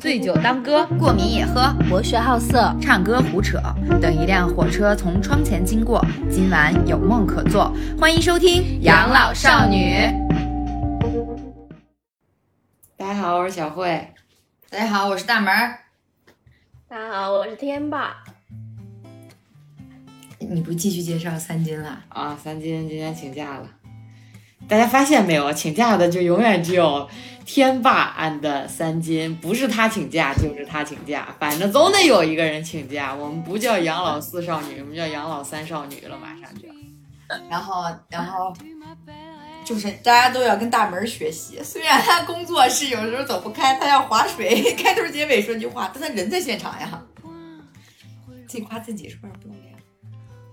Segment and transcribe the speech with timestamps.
[0.00, 3.58] 醉酒当歌，过敏也喝，博学好色，唱歌胡扯。
[4.00, 7.72] 等一辆火车从窗前经过，今晚有梦可做。
[7.98, 9.94] 欢迎收听《养老少女》。
[12.96, 14.08] 大家好，我是小慧。
[14.68, 15.78] 大家好，我是大门儿。
[16.88, 18.16] 大家好，我是天霸。
[20.38, 22.02] 你不继续介绍三金了？
[22.08, 23.66] 啊，三金今天请假了。
[24.68, 27.08] 大家发现没有，请假的就永远只有
[27.44, 33.14] 天霸 and 三金，不是他请假就是他请假，反正总得有一个人请假。
[33.14, 36.68] 我们不叫养老四少女，我们叫养老三少女了，马上就。
[37.50, 38.52] 然后，然后
[39.64, 41.58] 就是大家都要跟大门学习。
[41.62, 47.02] 虽然他工作是有时候走不开，他要划水， 开头结尾说句话，但他人在现场呀。
[48.46, 49.56] 自己夸自己是不是不用？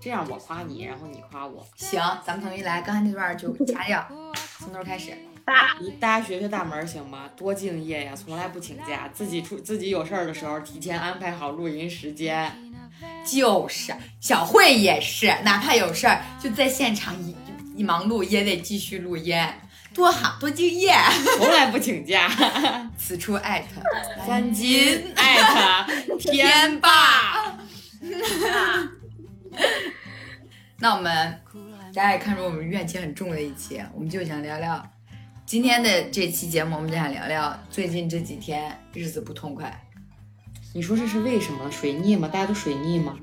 [0.00, 1.66] 这样我夸你，然后你夸我。
[1.76, 4.06] 行，咱们重新来，刚才那段就掐掉，
[4.58, 5.12] 从头开始。
[5.80, 7.28] 你大家学学大门行吗？
[7.36, 12.50] 多敬业呀，从来不请假，自己出自己有事儿的时候提前安排好录音时间。
[13.24, 17.34] 就是小慧也是，哪怕有事儿就在现场一
[17.76, 19.36] 一忙碌，也得继续录音，
[19.94, 20.94] 多好，多敬业。
[21.36, 22.30] 从来不请假。
[22.96, 23.82] 此处艾特
[24.26, 27.58] 三金艾特 天霸。
[30.82, 31.38] 那我们
[31.94, 34.82] 大家也看出我们怨气很重的一期，我们就想聊聊
[35.44, 39.78] 今天的这期节目，我们就想聊聊最近这几天日子不痛快。
[40.72, 41.70] 你说这是为什么？
[41.70, 42.26] 水逆吗？
[42.26, 43.14] 大家都水逆吗？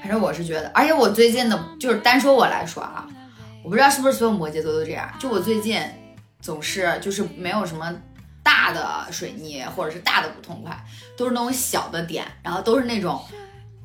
[0.00, 3.08] 反正我是觉得，而且我最近的，就是单说我来说啊，
[3.64, 5.80] 我不知道是不是所有摩羯座都这样，就我最近
[6.40, 7.92] 总是就是没有什么
[8.44, 10.78] 大的水逆或者是大的不痛快，
[11.16, 13.20] 都是那种小的点，然后都是那种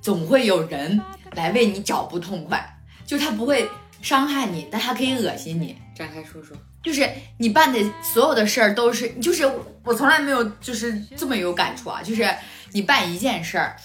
[0.02, 2.64] 总会有人来为你找不痛快，
[3.12, 3.70] 就是他不会
[4.02, 5.76] 伤害你，但他可以恶心你。
[5.94, 6.56] 展开说说。
[6.82, 9.44] 就是你办的所有的事儿都是，就是
[9.84, 12.02] 我从来没有就是这么有感触啊！
[12.02, 12.34] 就是
[12.72, 13.76] 你办一件事儿，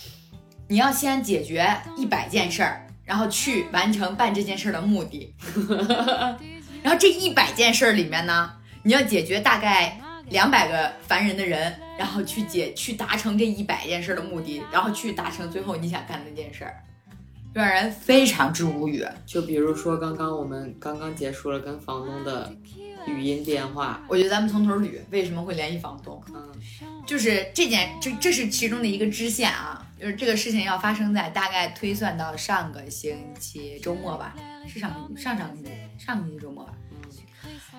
[0.69, 5.35] 你要先解决一百件事儿，然后去完成办这件事儿的目的。
[6.85, 8.53] 然后这一百件事儿里面呢，
[8.85, 16.77] 你要解决大概两百个烦人的人，然后去解去达成这一百件事儿的目的，然后去达成最后你想干的那件事儿，
[17.57, 19.03] 让人非常之无语。
[19.25, 22.55] 就比如说刚刚我们刚刚结束了跟房东的
[23.07, 26.23] 语音电话，我觉得咱们从头捋，为什么会联系房东？
[26.35, 26.53] 嗯，
[27.07, 34.37] 就是这件，这这是其中的一个支线啊，就是这个事情要发生在大概推算到上个星期周末吧，
[34.69, 36.75] 是上个上上个星期上个星期周末吧。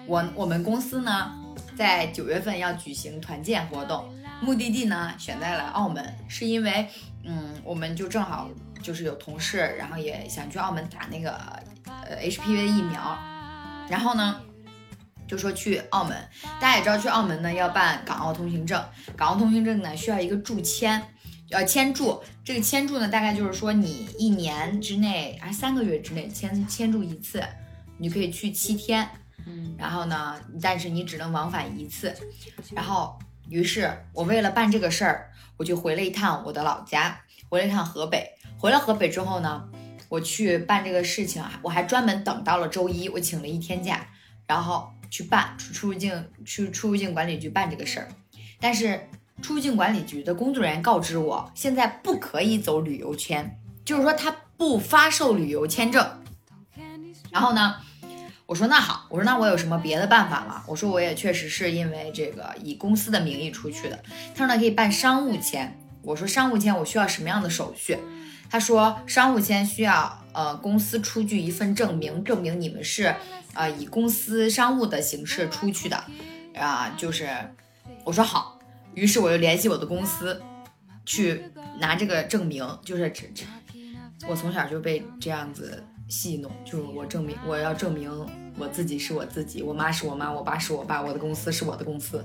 [0.08, 1.32] 我我们公司呢，
[1.78, 4.12] 在九月份要举行团建活动，
[4.42, 6.88] 目的地呢选在了澳门，是因为
[7.26, 8.50] 嗯，我们就正好
[8.82, 11.32] 就是有同事，然后也想去澳门打那个
[11.86, 13.18] 呃 HPV 疫苗，
[13.90, 14.42] 然后呢。
[15.28, 16.16] 就说去澳门，
[16.58, 18.82] 大家也知道去澳门呢要办港澳通行证，
[19.18, 21.04] 港澳通行证呢需要一个注签，
[21.50, 22.24] 要签注。
[22.46, 27.44] 这个签注呢大概就是说你一年之内还三个月之内签签注一次，
[27.98, 29.06] 你可以去七天，
[29.46, 32.16] 嗯，然后呢，但是你只能往返一次。
[32.74, 38.32] 然后，于是我为了办这个事儿，我就回了一趟我的老家，回了一趟河北。
[38.57, 39.68] 回了河北之后呢，
[40.09, 44.07] 我去办这个事情，我还专门等到了周一，我请了一天假，
[44.45, 44.91] 然后。
[45.09, 48.09] 去办出出入境去出入境管理局办这个事儿，
[48.59, 49.07] 但是
[49.41, 56.06] 出入境管理局的工作人员告知我，现在不可以走旅游签，就是说他不发售旅游签证。
[57.31, 57.78] 然后呢，
[58.46, 60.62] 我说那好，我说那我有什么别的办法吗？
[60.67, 64.03] 我说我也确实是因为这个以公司的名义出去的。
[64.35, 65.79] 他说呢可以办商务签。
[66.01, 67.97] 我说商务签我需要什么样的手续？
[68.50, 73.16] 他说商务签需要呃公司出具一份证明，证明你们是。
[73.53, 76.03] 呃，以公司商务的形式出去的，
[76.53, 77.28] 啊，就是
[78.03, 78.59] 我说好，
[78.94, 80.40] 于是我就联系我的公司
[81.08, 81.44] 去
[81.80, 83.46] 拿这个证明，就是这这，
[84.28, 88.12] 我从小就被这样子戏弄，就是我证明我要证明
[88.59, 92.24] 我自己是我自己，我妈是我妈，我爸是我爸，我的公司是我的公司。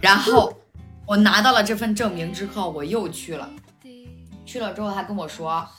[0.00, 0.56] 然后
[1.04, 3.50] 我拿到了这份证明之后，我又去了，
[4.44, 5.70] 去了之后他跟我说，啊，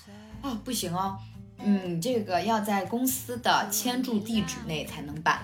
[0.64, 1.18] 不行哦。
[1.66, 5.40] 嗯，这个要在公司的签注地址内才能办。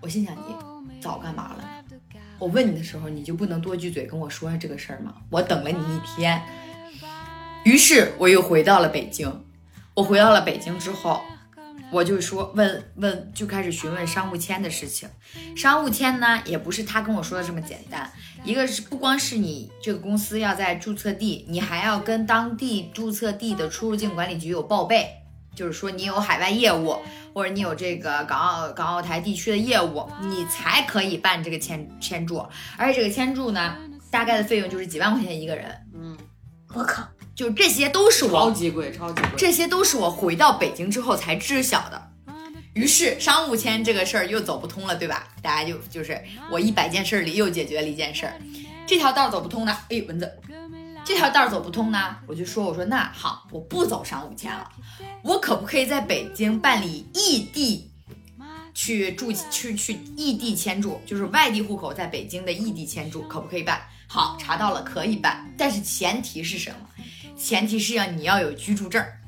[0.00, 1.64] 我心想，你早干嘛了？
[2.38, 5.14] 我问你的时候，你就不能多句嘴跟我说下这个事儿吗？
[5.30, 6.42] 我等了你一天，
[7.64, 9.44] 于是我又回到了北京。
[9.94, 11.20] 我回到了北京之后。
[11.92, 15.08] 我就说问问就开始询问商务签的事情，
[15.56, 18.10] 商务签呢也不是他跟我说的这么简单，
[18.44, 25.10] 一个是不光是你这个公司要在注册地，你还要跟当地注册地的出入境管理局有报备，
[25.54, 26.96] 就是说你有海外业务，
[27.34, 32.38] 或者你有这个港澳港澳台地区的业务，你才可以办这个签签注。
[32.76, 33.76] 而且这个签注呢，
[34.10, 35.74] 大概的费用就是几万块钱一个人。
[35.94, 36.16] 嗯，
[36.72, 37.02] 我靠，
[37.40, 39.30] 就这些都是我，超级贵，超级贵。
[39.38, 42.10] 这些都是我回到北京之后才知晓的。
[42.74, 45.26] 于是商务签这个事儿又走不通了，对吧？
[45.40, 48.34] 大家就就是我一百件事儿里又解决了一件事儿，
[48.86, 50.30] 这条道儿走不通呢，哎，蚊子，
[51.02, 54.70] 这条道儿走不通呢，我就说我说那好，我不走商务签了，
[55.22, 57.90] 我可不可以在北京办理异地
[58.74, 63.80] 去住去去异地签注，就是外地户口在北京的异地签注，可不可以办？
[64.06, 66.76] 好，查到了可以办，但是前提是什么？
[67.40, 69.18] 前提是要你要有居住证儿。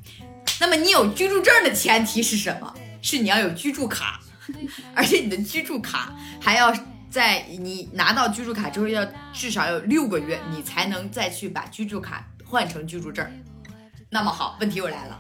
[0.61, 2.73] 那么你有居住证儿的前提是什么？
[3.01, 4.21] 是你要有居住卡，
[4.95, 6.73] 而且你的居住卡还要
[7.11, 13.33] 在你拿到居住卡之后要至少有六个月，你才能再去把居住卡换成居住证儿。
[14.11, 15.19] 那么好，问题又来了，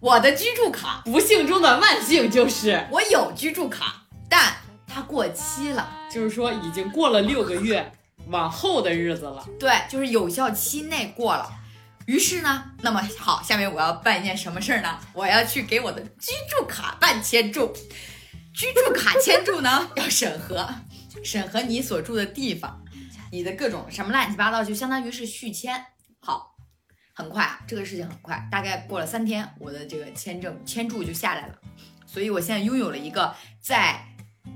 [0.00, 4.54] 我的居住卡不幸中的万幸就是，我有居住卡，但
[4.86, 5.96] 它过期了。
[6.12, 7.90] 就是说已经过了六个月
[8.26, 9.46] 往后的日子了。
[9.58, 11.48] 对，就是有效期内过了。
[12.08, 14.98] 于是呢，那么好，下面我要办一件什么事儿呢？
[15.12, 17.70] 我要去给我的居住卡办签注。
[18.54, 20.66] 居住卡签注呢 要审核，
[21.22, 22.82] 审核你所住的地方，
[23.30, 25.84] 你的各种什么乱七八糟，就相当于是续签。
[26.18, 26.56] 好，
[27.12, 31.54] 很快啊，这个事情很快，大概过了三天，我的这个签证签注就下来了。
[32.06, 34.02] 所以我现在拥有了一个在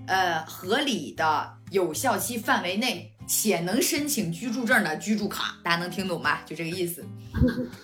[0.07, 6.43] 呃合理的有效期范围内且能申请居住证的居住卡，大家能听懂吧？
[6.47, 7.05] 就这个意思。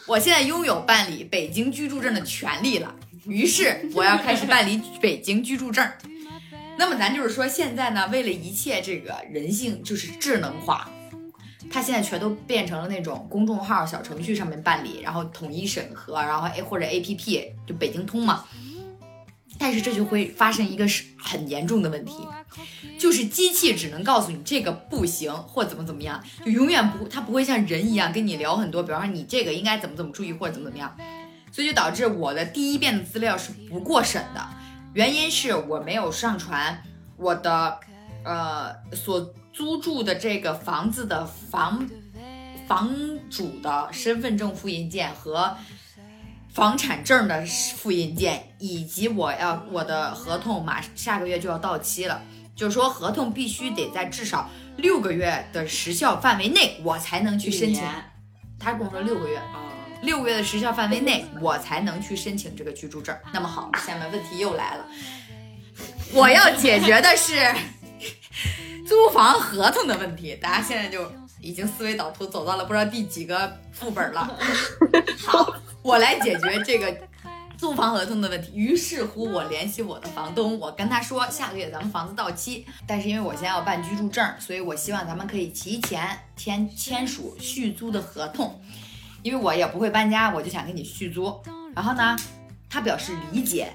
[0.06, 2.94] 我现在拥有办理北京居住证的权利了，
[3.26, 5.88] 于是我要开始办理北京居住证。
[6.76, 10.88] 那么咱就是说，现在呢，为了一切这个人性就是智能化，
[11.70, 18.44] 它现在全都变成了那种公众号、小程序上面办理，然后统一审核，然后 A 或者 APP 就北京通嘛。
[19.58, 22.14] 但是这就会发生一个是很严重的问题，
[22.98, 30.96] 就是机器只能告诉你这个不行或怎么怎么样，就永远不它不会像人一样跟你聊很多，比方说你这个应该怎么怎么注意或者怎么怎么样，
[31.50, 34.48] 所以就导致我的第一遍的资料是不过审的，
[34.94, 36.80] 原因是我没有上传
[37.16, 37.78] 我的
[38.24, 41.84] 呃所租住的这个房子的房
[42.68, 42.94] 房
[43.28, 45.56] 主的身份证复印件和
[46.52, 47.44] 房产证的
[47.76, 52.20] 复印件，以及我要我的合同马下个月就要到期了，
[52.56, 57.82] 就是说合同必须得在至少六个月的时效范围内，我才能去申请。
[58.58, 59.70] 他跟我说六个月，啊，
[60.02, 63.16] 六个月的时效范围内， 我才能去申请这个居住证。
[63.32, 64.84] 那么好，下面问题又来了，
[66.12, 67.54] 我要解决的是
[68.84, 70.34] 租房合同的问题。
[70.42, 71.08] 大家现在就
[71.40, 74.36] 已经思维导图走到了不知道第几个副本了。
[75.24, 75.54] 好，
[75.88, 76.94] 我来解决这个
[77.56, 78.52] 租房合同的问题。
[78.54, 86.06] 于是乎，我联系我的房东，我跟他说，下个月咱们房子到期，但是因为我现在要办居住证，所以我希望咱们可以提前
[86.36, 88.60] 签签署续租的合同。
[89.22, 91.34] 因为我也不会搬家，我就想跟你续租。
[91.74, 92.14] 然后呢，
[92.68, 93.72] 他表示理解，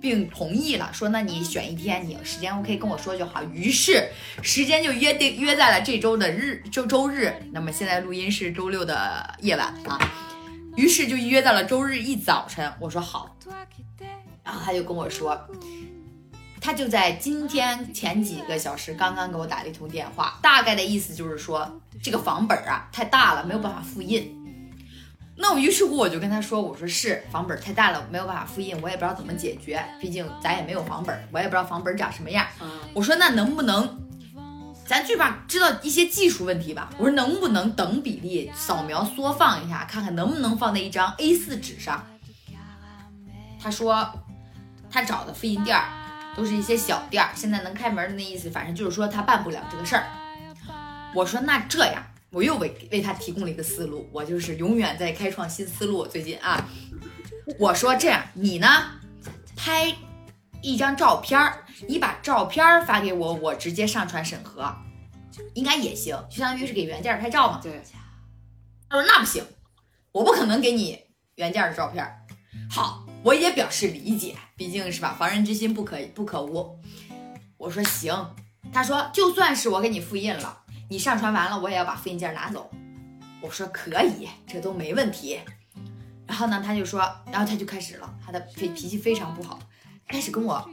[0.00, 3.42] 并同意了，说那你选一天，你有时间 OK 跟我说就好。
[3.42, 4.08] 于是
[4.40, 7.34] 时间就约定约在了这周的日周周日。
[7.50, 9.98] 那么现在录音是周六的夜晚啊，
[10.76, 12.72] 于是就约到了周日一早晨。
[12.78, 13.36] 我说好，
[14.44, 15.38] 然后他就跟我说。
[16.58, 24.34] 他就在今天前几个小时刚刚给我打了一通电话，大概的意思就是说这个房本啊太大了，没有办法复印。
[25.36, 32.44] 那我于是乎我就跟他说，我说是房本太大了，没有办法复印，我也不知道怎么解决，毕竟咱也没有房本，我也不知道房本长什么样。
[32.60, 34.05] 嗯我说那能不能，
[34.86, 36.90] 咱最起码知道一些技术问题吧？
[36.96, 42.06] 我说能不能等比例扫描缩放一下，看看能不能放在一张 A4 纸上？
[43.60, 44.08] 他说
[44.88, 45.88] 他找的复印店儿
[46.36, 50.06] 都是一些小店儿，现在能开门的那意思，反正就是说他办不了这个事儿。
[51.14, 56.06] 我说那这样，我又为为他提供了一个思路，我就是永远在开创新思路。
[56.06, 56.64] 最近啊，
[57.58, 58.68] 我说这样，你呢
[59.56, 59.92] 拍
[60.62, 64.74] 一张照片儿，你把照片发给我，我直接上传审核，
[65.54, 67.60] 应该也行，就相当于是给原件拍照嘛。
[67.62, 67.82] 对，
[68.88, 69.44] 他说那不行，
[70.12, 70.98] 我不可能给你
[71.34, 72.06] 原件的照片。
[72.70, 76.78] 好，我也表示理解，毕竟是吧，防人之心不可不可无。
[77.58, 78.34] 我说行，
[78.72, 82.70] 他说就算是我给你复印了，你上传完了，我也要把复印件拿走。
[83.42, 85.38] 我说可以，这都没问题。
[86.26, 89.58] 然后呢，他就说，然后他就开始了，他的脾脾气非常不好，
[90.08, 90.68] 开始跟我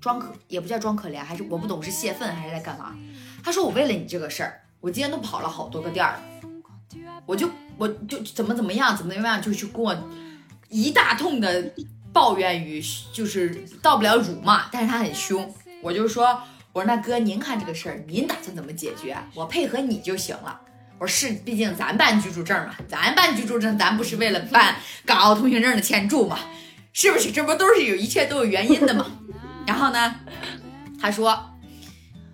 [0.00, 2.94] 装可也不叫装可怜，还是我不懂是泄愤还是在干嘛。
[3.42, 6.22] 他说我为了你这个事儿，我今天都跑了好多个店儿了，
[7.26, 9.96] 我就我就怎么怎么样，怎么怎么样，就去跟我
[10.68, 11.72] 一大通的
[12.12, 15.52] 抱怨与就是到不了辱骂，但是他很凶。
[15.82, 16.26] 我就说，
[16.72, 19.16] 我说那哥，您看这个事儿，您打算怎么解决？
[19.34, 20.60] 我配合你就行了。
[20.98, 26.38] 我说是，毕竟咱办居住证嘛，咱办居住证，咱不是为了办港澳通行证的签注嘛，
[26.92, 27.30] 是不是？
[27.30, 29.06] 这不都是有一切都有原因的嘛。
[29.68, 30.14] 然后呢，
[30.98, 31.38] 他说，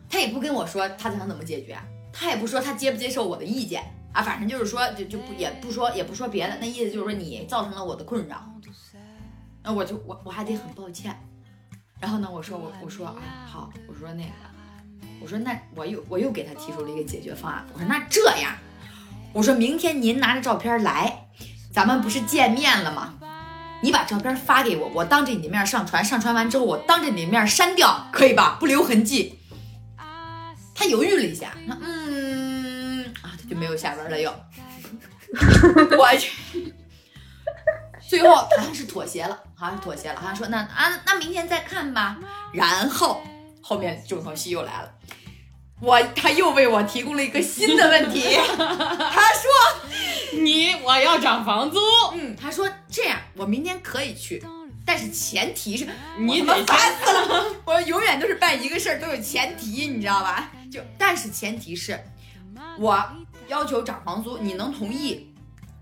[0.08, 1.76] 他也不跟我说他想怎么解决，
[2.12, 8.48] 他也不说他接不接受我的意见啊，反正就是说就就不也不说也不说别的，那意思就是说你造成了我的困扰，
[9.64, 11.12] 那我就我我还得很抱歉。
[11.98, 17.66] 然后呢，我说我我说啊好，我说那个，我说那我又我又给他提出了一个解决方案。
[17.72, 18.52] 我说那这样，
[19.32, 21.26] 我说明天您拿着照片来，
[21.72, 23.14] 咱们不是见面了吗？
[23.84, 28.56] 你把照片发给我，我当着你的面上传，上传完之后我当着你的面删掉，可以吧？
[28.58, 29.38] 不留痕迹。
[30.74, 34.34] 他犹豫了一下，嗯啊，他就没有下文了又。
[35.98, 36.32] 我去。
[38.08, 42.16] 最后好像是妥协了，好像是妥协了，好像说那啊那明天再看吧。
[42.54, 43.22] 然后
[43.60, 44.90] 后面重头戏又来了，
[45.80, 48.22] 我他又为我提供了一个新的问题，
[48.56, 51.78] 他说你我要涨房租，
[52.14, 54.42] 嗯，他说这样我明天可以去，
[54.86, 55.86] 但是前提是
[56.18, 60.50] 你得烦死了，我永远都是办一个事儿都有前提，你知道吧？
[60.72, 61.98] 就但是前提是
[62.78, 63.04] 我
[63.48, 65.30] 要求涨房租，你能同意？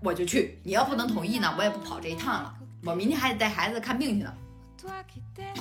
[0.01, 2.53] 我就去，你要不能同意呢，我也不跑这一趟了。
[2.83, 4.33] 我明天还得带孩子看病去呢。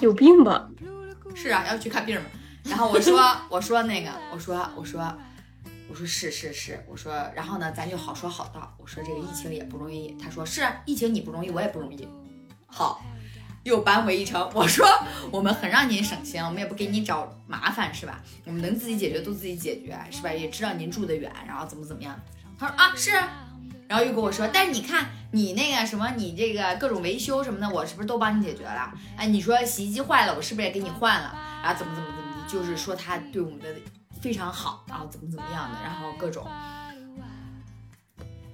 [0.00, 0.68] 有病吧？
[1.32, 2.26] 是啊，要去看病嘛。
[2.64, 5.00] 然后我说，我说那个，我说，我说，
[5.88, 8.72] 我说是是是，我说，然后呢，咱就好说好道。
[8.78, 10.16] 我说这个疫情也不容易。
[10.22, 12.08] 他说是，疫情你不容易，我也不容易。
[12.66, 13.02] 好，
[13.64, 14.48] 又扳回一城。
[14.54, 14.86] 我说
[15.30, 18.20] 我们很让您省心，我们也不给你找麻烦，是吧？
[18.46, 20.32] 我们能自己解决都自己解决，是吧？
[20.32, 22.18] 也知道您住得远，然后怎么怎么样。
[22.58, 23.10] 他说啊，是。
[23.88, 28.90] 然后又跟我说，但是你看你那个什么，你这个各种维修什么的，我是不是都帮你解决了？
[29.18, 31.36] 哎，你说洗衣机坏了，我是不是也给你换了？
[31.62, 33.68] 然后怎么怎么怎么，就是说他对我们的
[34.20, 36.46] 非常好，然后怎么怎么样的，然后各种，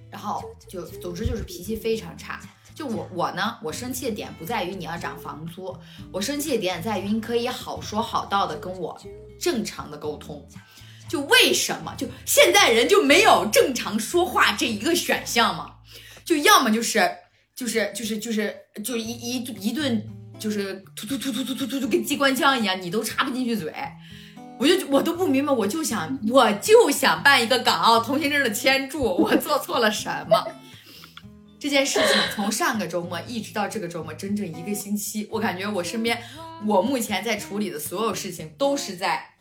[0.09, 2.41] 然后就总之就是脾气非常差。
[2.77, 5.77] 就我我呢，我生气的点不在于你要涨房租，
[6.13, 8.97] 我生气的点在于你可以好说好道的跟我
[9.41, 10.49] 正常的沟通。
[11.09, 15.75] 就为什么就现在人就没有正常说话这一个选项吗？
[16.25, 17.11] 就要么就是
[17.57, 20.07] 就是就是就是就一一一顿
[20.39, 23.73] 就是突突突突突突突突跟机关枪一样，你都插不进去嘴。
[24.59, 30.47] 我就我都不明白，我就想我就想办一个港澳通行证的签注，我做错了什么？
[31.59, 36.21] 这件事情从上个周末一直到这个周末，整整一个星期，我感觉我身边
[36.67, 39.38] 我目前在处理的所有事情都是在。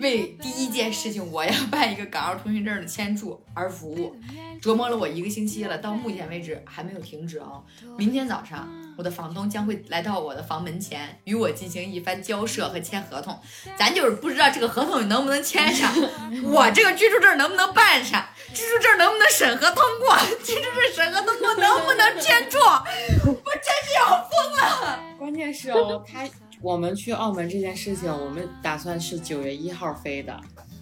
[0.00, 4.16] 为第一件事情，我要办一个港澳通行证的签注而服务，
[4.60, 7.62] 折磨了我一个星期了，到目前为止还没有停止哦。
[7.96, 13.38] 明天早上，我的房东将会来到我的房门前，与我进行一番交涉和签合同。
[13.76, 15.92] 咱就是不知道这个合同能不能签上，
[16.44, 25.00] 我这个居住证能不能办上，居住证能不能审核通过，居住证审核通过能不能签注，我真是要疯了。
[25.18, 26.28] 关键是哦，他。
[26.62, 30.38] 我们去澳门这件事情，我们打算是九月一号飞的，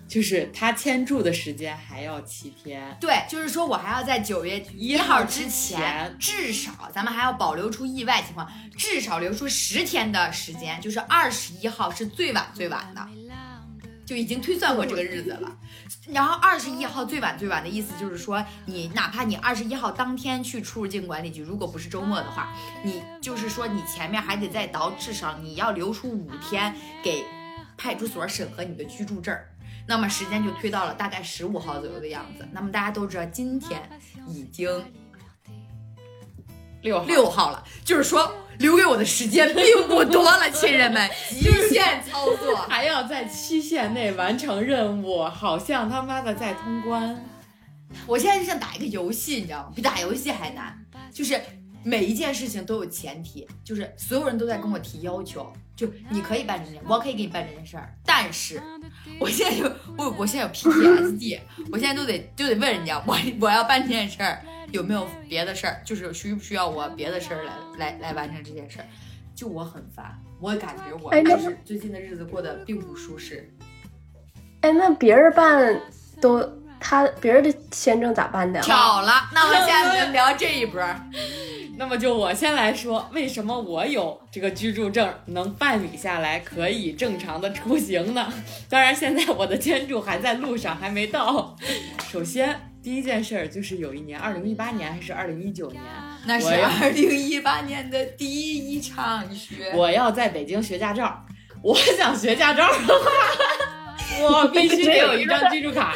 [0.09, 2.97] 就是他签注的时间还要七天。
[3.01, 13.09] 对，就是说我还要在九月一号之前，至少咱们还要保留出意外情况，至少留出十天的时间，就是二十一号是最晚最晚的。
[14.09, 15.55] 就已经推算过这个日子了，
[16.07, 22.51] 然后二十一号最晚最晚的意思就是说，你哪怕你二十一号当天去出入境管理局，如果不是周末的话，
[22.83, 26.75] 你就是说你前面还得再倒，至少你要留出五天
[27.05, 27.23] 给
[27.77, 29.47] 派出所审核你的居住证儿，
[29.87, 32.49] 那么时间就推到了大概十五号左右的样子。
[32.51, 33.87] 那么大家都知道，今天
[34.27, 34.91] 已经
[36.81, 38.35] 六六号了，就是说。
[38.59, 47.25] 留给我的时间并不多了，亲人们， 极限操作还要在期限内完成任务，好像他妈的在通关。
[48.07, 49.73] 我现在就像打一个游戏，你知道吗？
[49.75, 50.77] 比打游戏还难，
[51.13, 51.41] 就是
[51.83, 58.61] 每一件事情都有前提，就是所有人都在跟我提要求，就你可以办这件，我可以给你办这件事儿，但是
[59.21, 59.65] 我现在就
[59.97, 61.39] 我我现在有 PTSD，
[61.73, 64.43] 我现在都得就得问人家，我 我要办这件事儿。
[64.71, 65.81] 有没有别的事儿？
[65.85, 68.87] 就是需不需要我别的事儿来来来完成这件事儿？
[69.35, 73.49] 就我很烦，我感觉我就是最近的日子过得并不舒适。
[74.63, 75.81] 哎，那别人办
[76.21, 76.45] 都
[76.81, 78.61] 他别人的签证咋办的？
[78.61, 80.83] 巧了，那我们现在聊这一波。
[81.77, 88.33] 那么就我先来说，为什么我有这个居住证能办理下来，可以正常的出行呢？
[88.69, 91.57] 当然，现在我的签注还在路上，还没到。
[92.11, 92.68] 首先。
[92.83, 95.83] 第一件事儿就是有一年，二零一八年还是二零一九年，
[96.27, 99.73] 那是二零一八年的第一场雪。
[99.75, 101.25] 我要在北京学驾照。
[101.61, 103.11] 我想学驾照的话，
[104.23, 105.93] 我必须得有一张居住卡。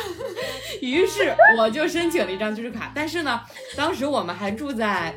[0.80, 3.40] 于是我就申请了一张居住卡，但是呢，
[3.76, 5.14] 当时我们还住在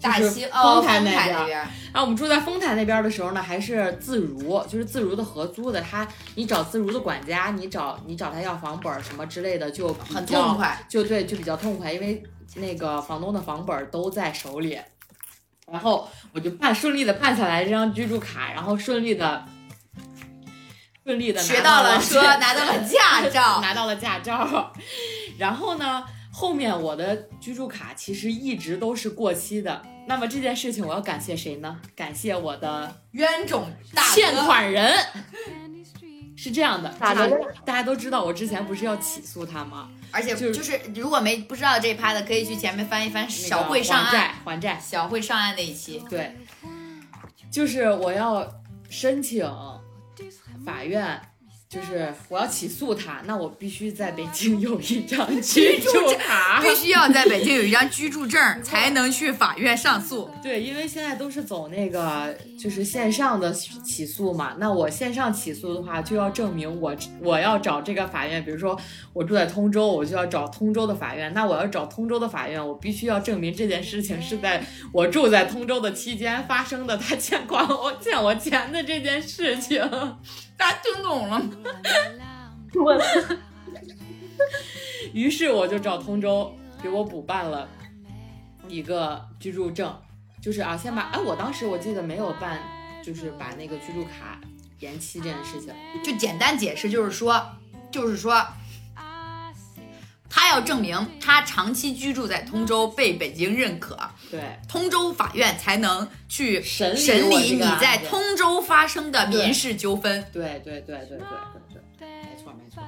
[0.00, 1.10] 大就是西哦，丰台那
[1.46, 5.80] 边然后我们住在丰台那边的时候呢，还是自如，就是自如的合租的。
[5.80, 10.84] 他你找自如的管家，你找你找他要房本什么之类的，就很痛快。
[10.88, 12.22] 就对，就比较痛快，因为
[12.56, 14.78] 那个房东的房本都在手里。
[15.70, 19.44] 然后我就办顺利的办下来这张居住卡，然后顺利的
[21.04, 23.60] 顺利的学到了车，车，拿到了驾照。
[23.62, 24.72] 拿到了驾照。
[25.38, 26.04] 然后呢，
[26.38, 29.80] 后面我的居住卡其实一直都是过期的。
[30.06, 31.80] 那么这件事情我要感谢谁呢？
[31.96, 34.94] 感谢我的冤种大欠款人。
[36.36, 37.26] 是这样的，大家
[37.64, 39.88] 大家都知道，我之前不是要起诉他吗？
[40.10, 46.04] 而且就就是是如果没不知道这一趴的，可以去前面翻一翻那个小慧上还债岸，还债，小慧上岸那一期。
[46.10, 46.36] 对，
[47.50, 48.46] 就是我要
[48.90, 49.42] 申请
[50.66, 51.18] 法院，
[51.76, 56.62] 就是我要起诉他，那我必须在北京有一张居住卡。
[56.62, 60.30] 必须要在北京有一张居住证，才能去法院上诉。
[60.42, 68.78] 对，因为现在都是走那个就是线上的起诉嘛，那我线上起诉的话，就要证明我我要找这个法院，比如说
[69.12, 71.34] 我住在通州，我就要找通州的法院。
[71.34, 79.76] 那我要找通州的法院，我必须要证明这件事情是在我住在通州的期间发生的，他欠款我欠我钱的这件事情。
[80.56, 81.50] 大家听懂了吗？
[82.74, 82.96] 我
[85.12, 87.68] 于是我就找通州给我补办了
[88.68, 89.94] 一个居住证，
[90.42, 92.60] 就是啊，先把哎，我当时我记得没有办，
[93.02, 94.40] 就是把那个居住卡
[94.80, 95.72] 延期这件事情。
[96.04, 97.44] 就简单解释，就是说，
[97.90, 98.46] 就是说，
[100.28, 103.98] 他要证明他长期居住在通州，被北京认可，
[104.30, 110.24] 对通州法院才能去审理审理你在通州发生的民事纠纷。
[110.32, 112.82] 对对对对对对对，没错没错。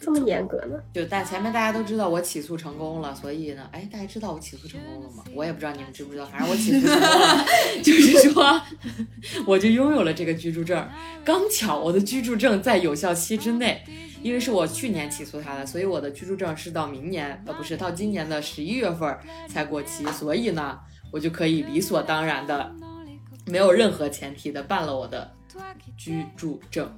[0.00, 0.76] 这么严格呢？
[0.94, 5.24] 就大前面大家都知道我起诉成功了，所以呢，哎，大家知道我起诉成功了吗？
[5.34, 7.44] 我也不知道你们知不知道，反正我起诉成功了，
[7.82, 8.62] 就是说
[9.46, 10.88] 我就拥有了这个居住证。
[11.24, 13.82] 刚巧我的居住证在有效期之内，
[14.22, 20.78] 因为是我去年起诉他的，所以我的居住证是到明年呃不是到今年的十一月份才过期，所以呢，
[21.10, 22.74] 我就可以理所当然的，
[23.46, 25.32] 没有任何前提的办了我的
[25.96, 26.90] 居住证，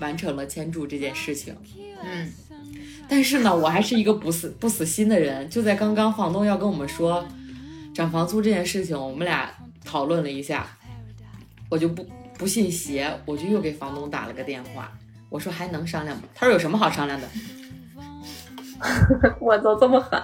[0.00, 1.54] 完成了签注这件事情。
[2.02, 2.32] 嗯，
[3.08, 5.48] 但是呢，我还是一个不死不死心的人。
[5.50, 7.26] 就在刚刚，房东要跟我们说
[7.94, 9.52] 涨房租这件事情，我们俩
[9.84, 10.66] 讨论了一下，
[11.68, 12.06] 我就不
[12.38, 14.90] 不信邪，我就又给房东打了个电话，
[15.30, 16.24] 我说还能商量吗？
[16.34, 17.26] 他说有什么好商量的？
[19.40, 20.20] 我都这么狠，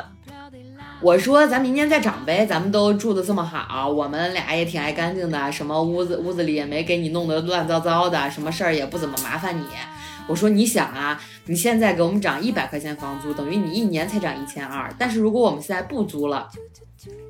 [1.00, 9.64] 我说咱明年再涨呗，咱们都住的这么好，我们俩也挺爱干净的，什么屋子屋子里也没给你弄得乱糟糟的，什么事儿也不怎么麻烦你。
[10.26, 14.92] 我说你想啊，你现在给我们涨一百块钱房租，等于你一年才涨一千二。
[14.98, 16.48] 但是如果我们现在不租了，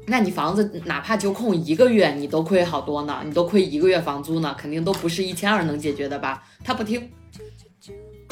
[0.07, 6.43] 那你房子哪怕就空一个月，你都亏好多呢，你都亏一个月房租呢，肯定都不是一千二能解决的吧？
[6.65, 7.11] 他不听，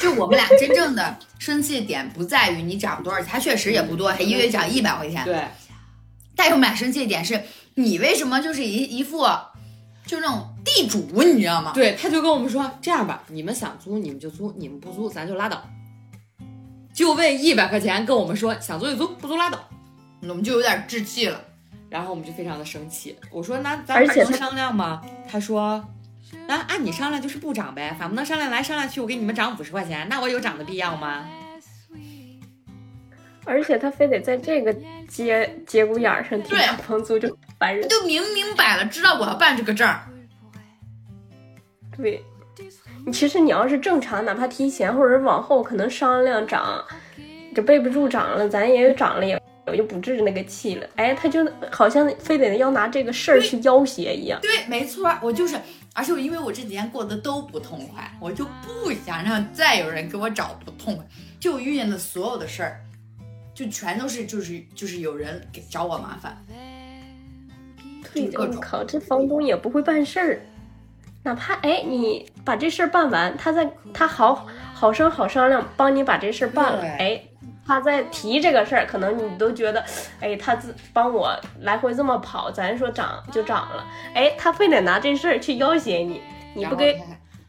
[0.05, 5.25] 就我们俩真正的生气点不在于你涨多少钱，他确实也不多，他一个月涨一百块钱。
[5.25, 5.43] 对，
[6.35, 7.41] 但是我们俩生气的点是
[7.73, 9.25] 你为什么就是一一副
[10.05, 11.71] 就那种地主，你知道吗？
[11.73, 15.67] 对，他就跟我们说这样吧，你们想租你们就租，你们不租咱就拉倒。
[16.93, 19.59] 就为一百块钱跟我们说想租就租，不租拉倒。
[20.21, 21.41] 我们就有点置气了。
[21.89, 23.17] 然后我们就非常的生气。
[23.31, 25.01] 我说那咱还能商量吗？
[25.27, 25.83] 他说，
[26.47, 31.25] 那按你商量就是不涨呗，反不能商量来商量去，我给你们涨五十块钱，那我有涨的必要吗？
[33.45, 34.75] 而且他非得在这个
[35.07, 37.87] 节节骨眼儿上提对涨房租，就烦人。
[37.87, 40.01] 就明明摆了，知道我要办这个证儿，
[41.95, 42.23] 对，
[43.05, 46.83] 你其实你要是正常，哪怕提前或者是往后，可能商量涨，
[47.53, 49.39] 这备不住涨了，咱也涨了也。
[49.67, 54.39] 我就不治那个气了，哎，他就好像非得要拿这个事儿去要挟一样。
[54.39, 55.57] 对，没错，我就是，
[55.97, 61.05] 而且我因为我这几天过得都不痛快，我就不想让再有人给我找不痛快，
[61.39, 62.81] 就我遇见的所有的事儿，
[63.53, 66.45] 就全都是就是就是有人给找我麻烦，
[68.37, 70.41] 我靠，这房东也不会办事儿，
[71.23, 77.23] 哪怕哎你把这事儿办完，他再他好好声好商量帮你把这事儿办了，对哎，
[77.65, 79.83] 他在提这个事儿，可能你都觉得，
[80.19, 86.21] 哎，他自帮我来回这么跑，咱说涨就涨了，哎，他非得拿这事儿去要挟你，
[86.53, 86.93] 你不给，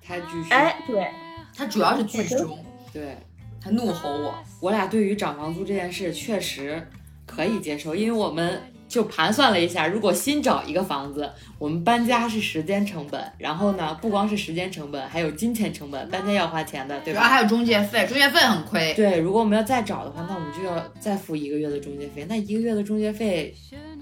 [0.02, 1.10] 他他继续，哎，对，
[1.56, 2.58] 他主要是剧中，
[2.92, 3.16] 对。
[3.58, 6.86] 他怒吼我，我俩对于涨房租这件事确实
[7.26, 17.20] 可以接受，因为我们就盘算了一下，如果新找一个房子，我们搬家是时间成本，然后呢，不光是时间成本，还有金钱成本，搬家要花钱的，对吧？
[17.20, 18.94] 主要还有中介费，中介费很亏。
[18.94, 22.24] 对，如果我们要再找的话，那我们就要再付一个月的中介费。
[22.28, 23.52] 那一个月的中介费，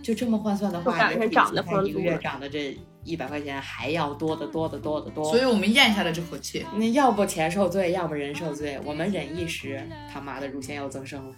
[0.02, 5.24] 就这么换算的话，涨的比一个月涨的这一百块钱还要多得多得多得多。
[5.24, 6.64] 所以我们咽下了这口气。
[6.76, 8.78] 那要不钱受罪，要不人受罪。
[8.84, 11.34] 我们忍一时，他妈的乳腺又增生了。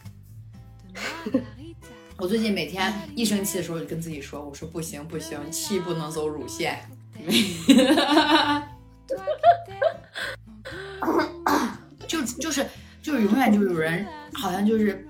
[2.18, 6.78] 我最近每天一生气的时候，就跟自己说：“我说不行不行，气不能走乳腺。
[12.08, 12.66] ”就就是
[13.02, 15.06] 就是永远就有人好像就是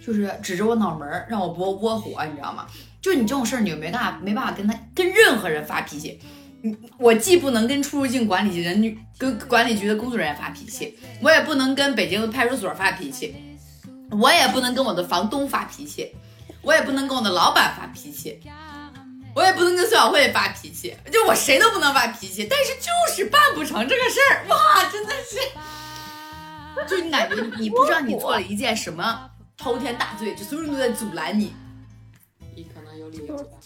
[0.00, 2.66] 就是指着我脑门让我窝窝火，你知道吗？
[3.02, 6.18] 就你这种事儿，你就没办法没办法跟他跟任何人发脾气。
[6.62, 13.34] 你我既不能跟出入境管理局人跟管理局的工作人员发脾气，我也不能跟北京的派出所发脾气，
[14.10, 16.16] 我也不能跟我的房东发脾气，
[16.68, 18.38] 我也不能跟我的老板发脾气，
[19.34, 25.38] 我也不能跟孙晓慧发脾气，就我谁都不能发脾气，但是就是办不成这个事儿，哇，真的是，
[26.86, 31.54] 就你感觉你不知道你做了一件什么滔天大罪，就所有人都在阻拦你，
[32.54, 33.58] 你可能有理由吧。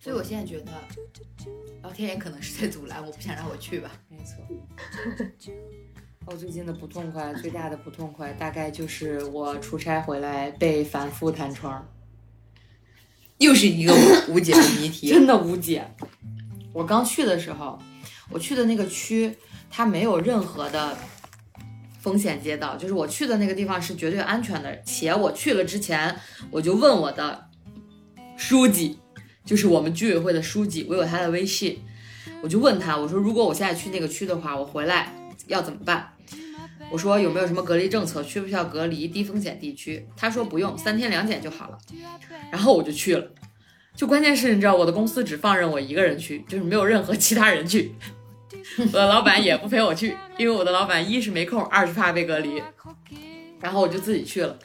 [0.00, 0.72] 所以我现在觉得
[1.80, 3.88] 老天爷可能是在阻拦我，不想让我去吧。
[4.08, 4.34] 没错。
[6.26, 11.86] 我最近的不痛快，最大的不痛快，大概就是我出差回来被反复弹窗，
[13.38, 15.08] 又是一个无无解的谜题。
[15.12, 15.86] 真的无解。
[16.72, 17.78] 我刚去的时候，
[18.30, 19.36] 我去的那个区，
[19.70, 20.96] 它没有任何的
[22.00, 24.80] 风险街道，就是我去的那个地方是绝对安全的。
[24.82, 26.16] 且我去了之前，
[26.50, 27.48] 我就问我的
[28.36, 28.98] 书记，
[29.44, 31.82] 就是我们居委会的书记，我有他的微信，
[32.42, 35.12] 我就问他，我说如果我现在去那个区的话，我回来
[35.46, 36.12] 要怎么办？
[36.94, 40.06] 我说有没有什么隔离政策，需不需要隔离低风险地区？
[40.16, 41.78] 他说不用，三天两检就好了。
[42.52, 43.26] 然后我就去了，
[43.96, 47.96] 就关键是你知道我的公司只放任我一个人去，就是没有任何其他人去。
[48.78, 52.62] 我的老板也不陪我去，因为我的老板一是没空，二是怕被隔离。
[53.60, 54.56] 然后我就自己去了，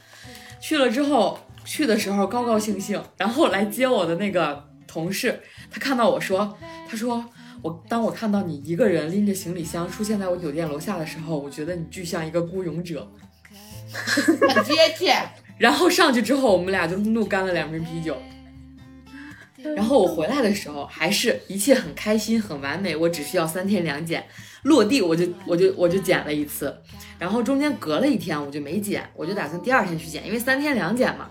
[0.62, 6.56] 去了之后去的时候高高兴兴，然后来接我的那个同事，他看到我说，
[6.88, 7.26] 他说
[7.62, 13.08] 我当我看到你一个人拎着行李箱出现在我酒店楼下的时候，我觉得你巨像一个孤勇者。
[13.92, 15.14] 很接切。
[15.58, 18.16] 然后上去之后，我们俩就怒干了两瓶啤酒。
[19.76, 22.96] 然后我回来的时候，还是一切很开心、很完美。
[22.96, 24.24] 我只需要三天两检，
[24.62, 26.74] 落地我就我就我就检了一次，
[27.18, 31.30] 然后中间隔了一天我就没检，我就打算第二天去检，因为三天两检嘛。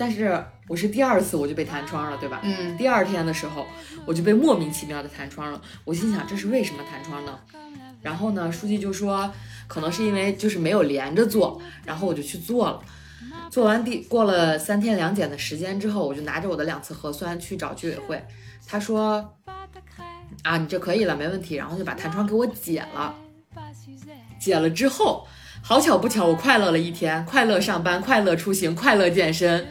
[0.00, 2.40] 但是我是第二次我就被弹窗了，对吧？
[2.42, 3.66] 嗯，第二天的时候，
[4.06, 5.60] 我就被莫名其妙的弹窗了。
[5.84, 7.38] 我心想，这是为什么弹窗呢？
[8.00, 9.30] 然后呢，书记就说，
[9.66, 12.80] 可能是因为就是没有连着做，然后我就去做了。
[13.50, 18.24] 做完第过了三天两检的时间之后，我就拿着我的两次核酸去找居委会，
[18.66, 19.36] 他说，
[20.42, 21.56] 啊，你这可以了，没问题。
[21.56, 23.14] 然后就把弹窗给我解了。
[24.40, 25.28] 解了之后，
[25.60, 29.68] 好巧不巧，我快乐了一天，快乐上班，快乐出行，快乐健身。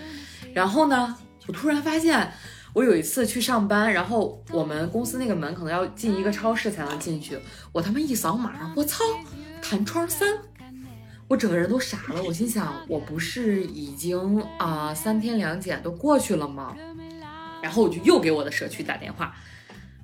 [0.53, 1.15] 然后呢，
[1.47, 2.31] 我突然发现，
[2.73, 7.37] 我有一次去上班，然后我们公司那个门可能要进一个超市才能进去，
[7.71, 9.03] 我他妈一扫码，我操，
[9.61, 10.27] 弹窗三，
[11.27, 12.23] 我整个人都傻了。
[12.23, 16.75] 我心想，我不是已经啊、三天两检都过去了吗？
[17.61, 19.35] 然后我就又给我的社区打电话。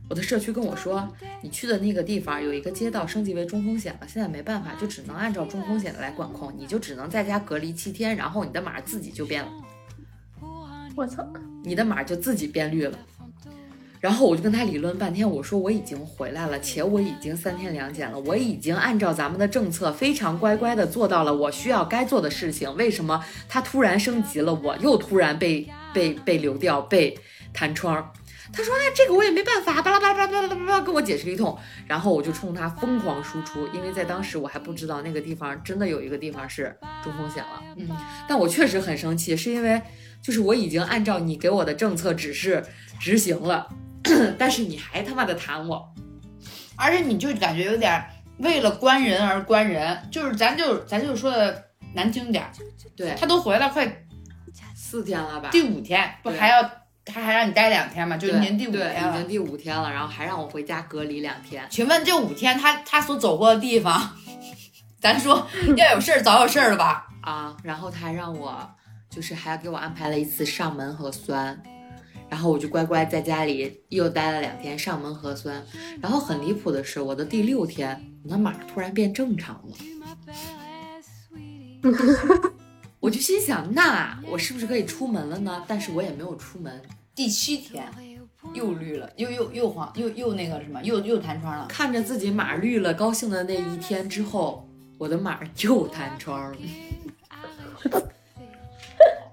[0.07, 9.51] 我的社区跟我说，你去的那个地方有一个街道升级为中风险了，现在没办法，就只能按照中风险来管控，你就只能在家隔离七天，然后你的码自己就变了。
[10.95, 11.25] 我操，
[11.63, 12.97] 你的码就自己变绿了。
[13.99, 27.17] 然后我就跟他理论半天，我说我已经回来了，且我已经三天两检了，我已经按照咱们的政策非常乖乖的做到了我需要该做的事情，为什么他突然升级了，我又突然被被被流掉，被
[27.51, 28.11] 弹窗？
[28.53, 31.57] 他说：“那这个我也没办法，巴拉巴拉巴拉巴拉巴拉，跟我解释了一通。
[31.87, 37.63] 然后我就冲他疯狂输出，因为在当时我还不知道那个地方真的有一个地方是中风险了。
[37.75, 37.89] 嗯，
[38.29, 39.81] 但我确实很生气，是因为
[40.25, 42.65] 就是我已经按照你给我的政策指示
[42.99, 43.67] 执行了，
[44.39, 45.93] 但是你还他妈的弹我。
[46.75, 48.03] 而且你就感觉有点
[48.39, 52.51] 为了关人而关人，就是咱就咱就说的难听点儿，
[52.97, 54.05] 对，他都回来快
[54.75, 55.49] 四天了吧？
[55.51, 56.63] 第五天，不还要
[57.05, 58.17] 他还让你待两天嘛？
[58.17, 59.27] 就对您第五天了已经。
[59.27, 61.63] 第五天了，然后还让我回家隔离两天。
[61.69, 64.17] 请问这五天他他所走过的地方，
[64.99, 67.07] 咱说要有事儿早有事儿了吧？
[67.21, 68.69] 啊，然后他还让我，
[69.15, 71.57] 就是还要给我安排了一次上门核酸，
[72.29, 75.65] 然后我就乖乖在家里又待了两天上门核酸，
[76.01, 79.77] 然后很离谱的是，我的第六天，我的码突然变正常了，
[82.99, 85.63] 我就心想，那我是不是可以出门了呢？
[85.65, 86.81] 但是我也没有出门。
[87.15, 87.87] 第七天
[88.53, 91.67] 又绿了，又又又黄，又又那个什么，又又弹窗了。
[91.69, 96.57] 看着自己码绿了，高兴的那一天之后，我的码又弹窗了。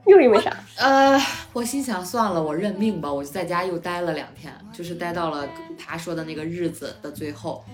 [0.06, 0.52] 又因为啥？
[0.76, 1.16] 呃，
[1.52, 7.64] 我心想算了，我认命吧，我就在家又待了两天，就是待到了他说的那个日子的最后。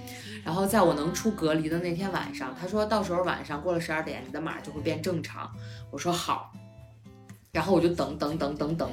[0.44, 5.50] 然后在我能出隔离的那天晚上，他说到时候晚上过了十二点，你的码就会变正常。
[5.90, 6.52] 我说好。
[7.50, 8.90] 然后我就等等等等等，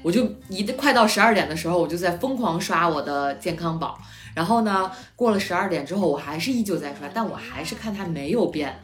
[0.00, 4.00] 我就一快到十二点的时候，我就在疯狂刷我的健康宝。
[4.32, 8.78] 然后呢，过了十二点之后，我还是依旧在刷，但我还是看它没有变，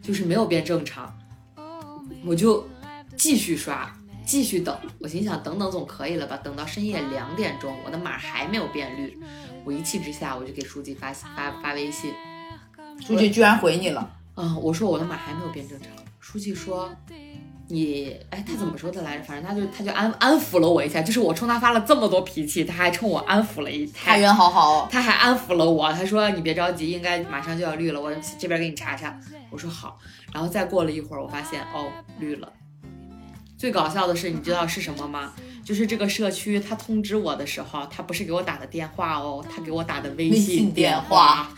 [0.00, 1.12] 就是没有变正常，
[2.24, 2.64] 我就。
[3.18, 3.92] 继续刷，
[4.24, 4.74] 继续等。
[5.00, 6.36] 我心想，等等总可以了吧？
[6.36, 9.18] 等到深夜两点钟，我的码还没有变绿。
[9.64, 12.12] 我一气之下，我就给书记发发发微信，
[13.04, 14.10] 书记居然回你了。
[14.36, 15.90] 嗯，我说我的码还没有变正常。
[16.20, 16.90] 书记说，
[17.68, 19.24] 你哎，他怎么说的来着？
[19.24, 21.02] 反正他就他就安安抚了我一下。
[21.02, 23.84] 就是我冲他发了这么多脾气，他还冲我安抚了一。
[23.86, 25.92] 他人好好，他还安抚了我。
[25.92, 28.00] 他说你别着急，应该马上就要绿了。
[28.00, 29.18] 我这边给你查查。
[29.50, 29.98] 我说好。
[30.32, 32.52] 然后再过了一会儿，我发现哦，绿了。
[33.58, 35.32] 最搞笑的是，你知道是什么吗？
[35.64, 41.50] 就是这个社区他通知我的时候，他不是给我打的电话哦，他给我打的微信电话，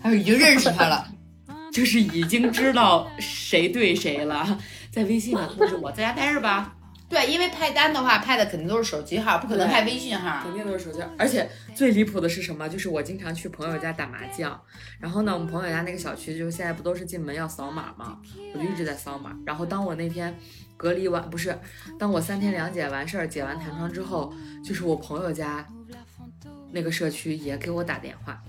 [0.00, 1.06] 他已经认识他了，
[1.72, 4.58] 就是已经知道谁对谁了，
[4.90, 6.74] 在微信上通知我在家待着吧。
[7.10, 11.08] 对，因为派单的话，派的肯定都是手机号，不可能派微信号，肯定都是手机号。
[11.18, 12.68] 而且最离谱的是什么？
[12.68, 14.58] 就是我经常去朋友家打麻将，
[15.00, 18.18] 然后呢，我们朋友家那个小区就是现在不都是进门要扫码吗？
[18.54, 19.34] 我就一直在扫码。
[19.46, 20.38] 然后当我那天
[20.78, 21.54] 隔离完，不是，
[21.98, 24.32] 当我三天两检完事儿，解完弹窗之后，
[24.64, 25.66] 就是我朋友家
[26.72, 28.40] 那个社区也给我打电话，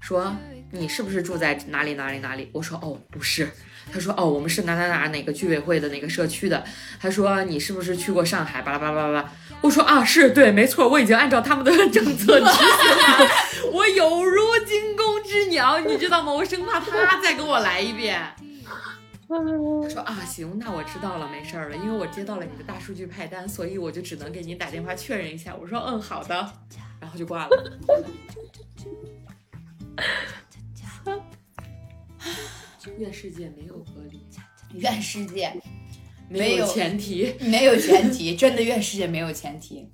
[0.00, 0.36] 说
[0.72, 2.50] 你是不是住在哪里哪里哪里？
[2.52, 3.48] 我说哦，不是。
[3.92, 6.64] 他说：“哦，我们是哪哪哪哪个居委会的哪个社区的。”
[7.02, 9.28] 他说：“你是不是去过上海？”巴拉巴拉巴拉。
[9.60, 13.28] 我说：“啊，是对，没错，我已经按照他们的政策执行了。
[13.74, 16.30] 我有如惊弓之鸟，你知道吗？
[16.32, 18.22] 我生怕他再给我来一遍。”
[19.88, 26.52] 说：“啊，行，那我知道了，没事儿了，因为我接到了你的大数据派单，所以我就只能给你打电话确认一下。”我说：“嗯，好的。”
[27.00, 27.78] 然后就挂了。
[32.98, 34.28] 愿世界没有隔离，
[34.74, 35.52] 愿世界
[36.28, 39.90] 没有前提，没有前提，真的愿世界没有前提。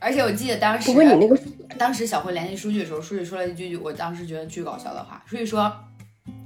[0.00, 1.38] 而且我记得当时，不过你那个，
[1.78, 5.22] 当时小慧联系书记的时候，书记说了一句我当时觉得巨搞笑的话。
[5.26, 5.70] 书记说：“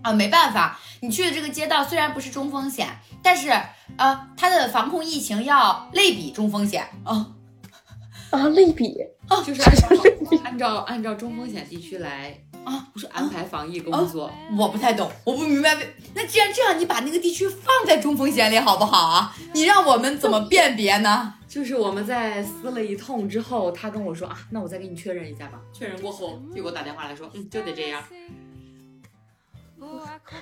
[0.02, 2.88] 啊，没办法，你去的这个街道虽然不是中风险，
[3.22, 3.50] 但是
[3.96, 7.32] 呃，它的防控疫情要类比中风险啊
[8.30, 8.96] 啊，类比
[9.28, 9.86] 啊，就是按照
[10.44, 15.76] 按照按照中风险地区来。”啊，不是安排防疫工作，我不太懂，我不明白。
[16.14, 19.34] 那既然这样，你把那个地区放在中风险里好不好啊？
[19.52, 21.34] 你让我们怎么辨别呢？
[21.48, 25.60] 就是我们在撕了一通之后，他跟我说啊，那我再给你确认一下吧。
[25.72, 28.02] 确认过后，又给我打电话来说，嗯，就得这样。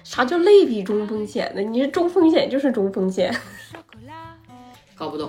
[0.05, 1.61] 啥叫类比中风险呢？
[1.61, 3.35] 你是中风险就是中风险，
[4.95, 5.29] 搞不懂，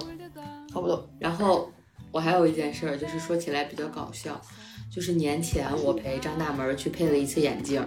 [0.72, 1.10] 搞不懂。
[1.18, 1.72] 然后
[2.12, 4.40] 我还有一件事儿，就是说起来比较搞笑。
[4.94, 7.84] 就是年前我陪张大门去配了一次眼镜，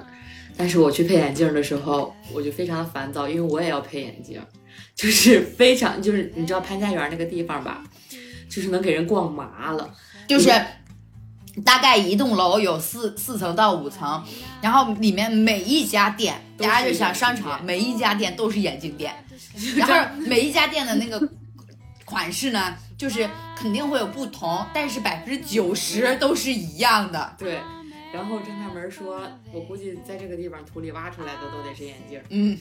[0.56, 4.42] 但是我去配眼镜的时候，我就非常的烦躁，因为我也要配眼镜，
[4.96, 7.84] 就是非常就是你知道潘家园那个地方吧，
[8.50, 9.94] 就是能给人逛麻了，
[10.26, 10.50] 就是
[11.64, 14.20] 大概一栋楼有四四层到五层，
[14.60, 19.14] 然后里面每一家店，大家就想商场，每一家店都是眼镜店，
[19.76, 19.94] 然后
[20.26, 21.28] 每一家店的那个
[22.04, 22.76] 款式呢。
[22.98, 27.34] 就是肯定会有不同，但是百分之九十都是一样的。
[27.38, 27.60] 对，
[28.12, 32.58] 然后张大门说：“我估计在这个地方土里挖出来的都得是眼镜。”嗯，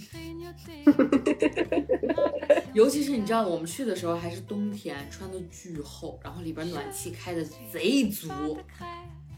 [2.74, 8.60] 尤其是你知道，我们去的时候还是冬天，穿的巨厚，然后里边暖气开的贼足。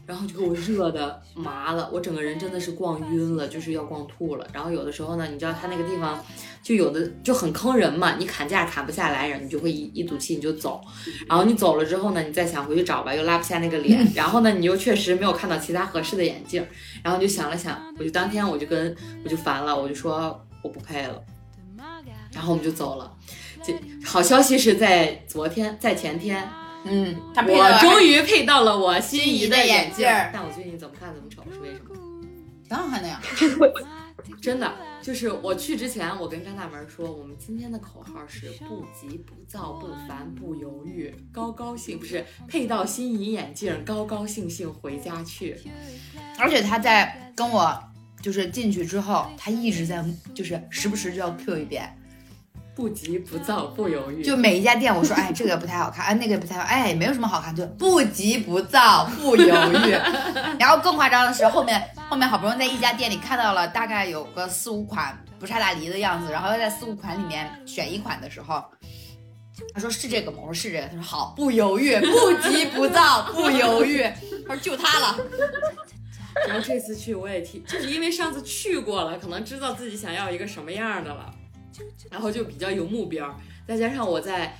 [0.08, 4.48] 然后就给我热的麻了，我整个人真的是逛晕了，就是要逛吐了。
[4.54, 6.18] 然后有的时候呢，你知道他那个地方
[6.62, 10.80] 就有的就很坑人嘛，你砍价砍不下来，然后你就会一一赌气你就走。
[11.28, 14.02] 然后你走了之后呢，你再想回去找吧，又拉不下那个脸。
[14.16, 16.66] 然后呢，你又确实没有看到其他合适的眼镜。
[17.02, 21.22] 然后就想了想，我就当天我就跟我就烦了，我就说我不配了。
[22.32, 23.12] 然后我们就走了。
[23.62, 26.48] 这好消息是在昨天，在前天。
[26.88, 31.94] 嗯，我终于配到了我心仪的眼镜，但我最近怎么看怎么丑，是为什么？
[32.68, 33.20] 挺好看的呀，
[34.40, 34.72] 真的。
[35.00, 45.56] 就是我去之前，我跟张大门说，我们今天的口号是不急不躁不烦不犹豫，高高兴不是配到心仪眼镜，高高兴兴回家去。
[46.38, 47.82] 而且他在跟我。
[48.20, 51.88] 就是进去之后，他一直在，就是时不时就要 Q 一遍，
[52.78, 59.90] 不急不躁不犹豫，就每一家店我说，哎，这个不太好看，哎，那个不太好，哎，没有什么好看，就不急不躁 不犹豫。
[60.60, 68.64] 然后更夸张的是，后面后面好不容易在一家店里看到了大概有个四五款不差大梨的样子，然后要在四五款里面选一款的时候。
[69.74, 70.38] 他说是这个吗？
[70.42, 70.86] 我说是这个。
[70.86, 74.04] 他说好，不犹豫，不急不躁，不犹豫。
[74.46, 75.16] 他说就它了。
[76.46, 81.34] 然后这次去我也提，就是因为上次去过了，可能知道自己想要一个什么样的了，
[82.10, 83.38] 然后就比较有目标。
[83.66, 84.56] 再加上我在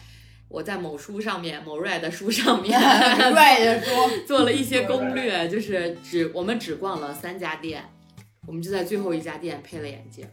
[0.48, 3.90] 我在某书上面，某 Red 的书上面，Red 的书
[4.26, 7.84] 做了一些攻略，就是只我们只逛了三家店，
[8.46, 10.26] 我们就在最后一家店配了眼镜。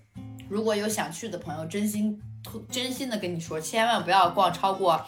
[0.49, 2.21] 如果有想去的朋友，真心
[2.69, 5.03] 真心的跟你说，千万不要逛超过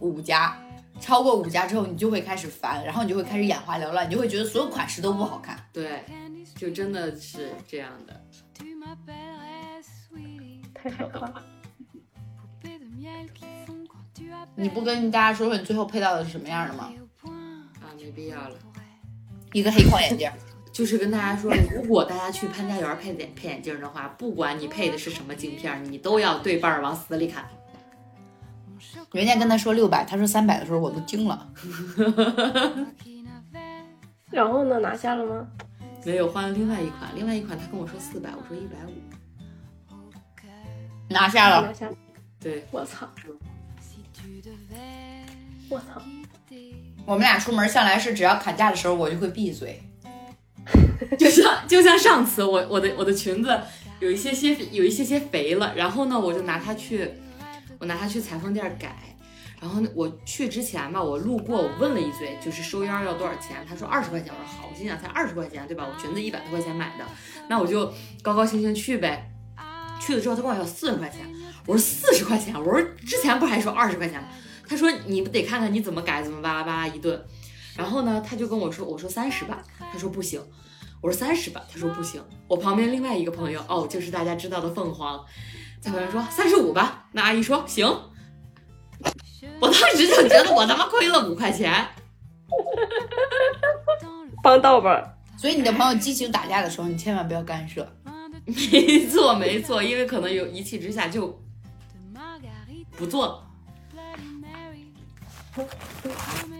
[0.00, 0.60] 五家，
[1.00, 5.56] 超过五家之后，你就会开始烦，然后你就会开始眼花缭乱，你就会觉得所有款式都不好看。
[5.72, 6.04] 对，
[6.56, 8.20] 就真的是这样的。
[10.82, 11.42] 太可怕了！
[14.54, 16.92] 你不跟大家说说你最后配到的是什么样的吗？
[17.80, 18.56] 啊，没必要了。
[19.52, 20.30] 一个黑框眼镜。
[20.72, 27.44] 就是跟大家说，如果大家去潘家园配眼配眼镜的话，不管你配的是什么镜片，你都要对半儿往死里砍。
[29.12, 31.52] 人家跟他说六百，他说三百的时候，我都惊了。
[34.30, 35.44] 然后呢，拿下了吗？
[36.04, 38.92] 没有，换了另外一款，另外一款他跟我说四百，我说一百五，
[41.10, 41.72] 拿下了。
[42.40, 43.06] 对，我操！
[45.68, 46.02] 我操！
[47.04, 49.82] 我们俩出门向来是，只要砍价的时候，我就会闭嘴。
[51.18, 53.60] 就像就像上次我我的我的裙子
[53.98, 57.10] 有一些些有一些些肥了，然后呢我就拿它去
[57.78, 58.94] 我拿它去裁缝店改，
[59.60, 63.64] 然后我去之前吧，我路过我问了一嘴，就是收腰要多少钱？
[63.68, 65.86] 他说二十块钱，我说好，我心想才二十块钱对吧？
[65.90, 67.04] 我裙子一百多块钱买的，
[67.48, 67.92] 那我就
[68.22, 69.30] 高高兴兴去呗。
[70.10, 71.20] 去了之后他跟我要四十块钱，
[71.66, 74.28] 我说四十块钱，我说之前不还说二十块钱吗？
[74.68, 77.24] 他说你不得看看你怎么改，怎么巴拉巴拉一顿。
[77.76, 80.42] 然后呢，他就跟我说，我说三十吧，他说不行，
[81.00, 82.20] 我说三十吧，他说不行。
[82.48, 85.24] 我旁边另外一个朋友，哦，就是大家知道的凤凰，
[85.80, 87.06] 在旁边说三十五吧。
[87.12, 87.86] 那阿姨说行，
[89.60, 91.86] 我当时就觉得我他妈亏了五块钱，
[94.42, 95.14] 帮倒吧。
[95.36, 97.88] 所以你的朋友激情打架的时候，你千万不要干涉。
[98.46, 101.40] 没错没错，因为可能有一气之下就
[102.96, 103.46] 不做了。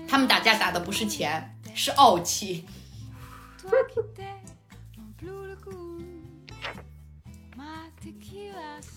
[0.09, 2.67] 他们打架打的不是钱，是傲气。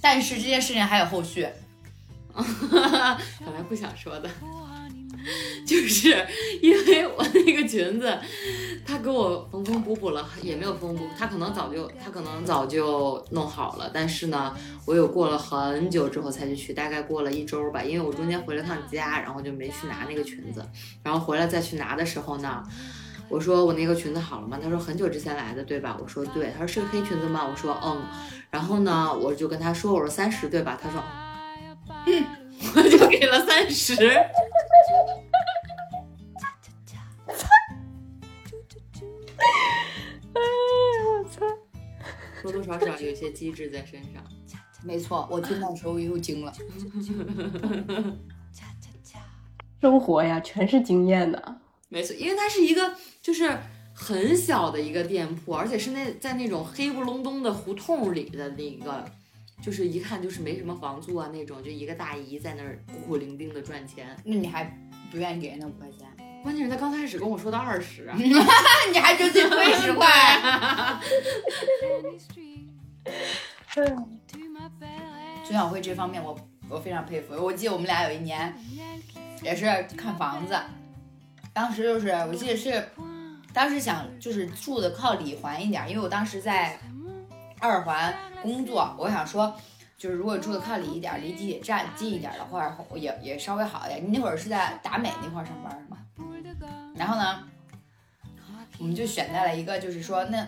[0.02, 1.48] 但是这件事情还有后续，
[2.34, 4.30] 本来不想说的。
[5.66, 6.10] 就是
[6.62, 8.18] 因为我那个裙子，
[8.86, 14.54] 他给我缝缝补补了，也没有缝补，他可能早就他可能早就弄好了，但是呢，
[14.86, 20.64] 我有过了很久之后才去取，大概过了一周吧，因为我中间回了趟家，然后就没去拿那个裙子，
[21.04, 22.64] 然后回来再去拿的时候呢，
[23.30, 24.60] 我说我那个裙子好了吗？
[24.62, 25.98] 他说很久之前来的，对吧？
[26.02, 27.48] 我说对，他说是个黑裙子吗？
[27.50, 28.02] 我说嗯，
[28.52, 30.78] 然后呢，我就跟他说我说三十对吧？
[30.82, 31.02] 他说
[32.06, 32.26] 嗯，
[32.76, 33.96] 我就给了三十。
[42.42, 44.22] 多多少少有一些机智在身上。
[44.84, 46.54] 没错，我听到的时候又惊了。
[49.80, 51.62] 生活呀，全是经验的。
[51.88, 53.58] 没错，因为它是一个就是
[53.94, 59.06] 很小的一个店铺，而且是那在那种黑不隆咚的胡同里的那个，
[59.64, 64.14] 就是一看就是没什么房租啊那种，就一个大姨在那儿孤苦伶仃的赚钱。
[64.26, 64.66] 那你还
[65.10, 66.10] 不愿意给人那五块钱？
[66.44, 70.06] 关键是他刚开始跟我说的二十啊， 你还就得亏十块。
[75.46, 77.34] 孙晓慧这方面我我非常佩服。
[77.34, 78.54] 我记得我们俩有一年
[79.42, 80.60] 也是看房子，
[81.54, 82.90] 当时就是我记得是
[83.54, 86.78] 当时想就是住的靠里环一点，因为我当时在
[87.64, 89.56] 二环工作，我想说
[89.98, 94.04] 就是如果住的靠里一点，离地铁站近一点的话，也也稍微好一点。
[94.04, 95.98] 你那会儿是在达美那块上班是吗？
[96.94, 97.42] 然后呢，
[98.80, 100.46] 我们就选在了一个，就是说那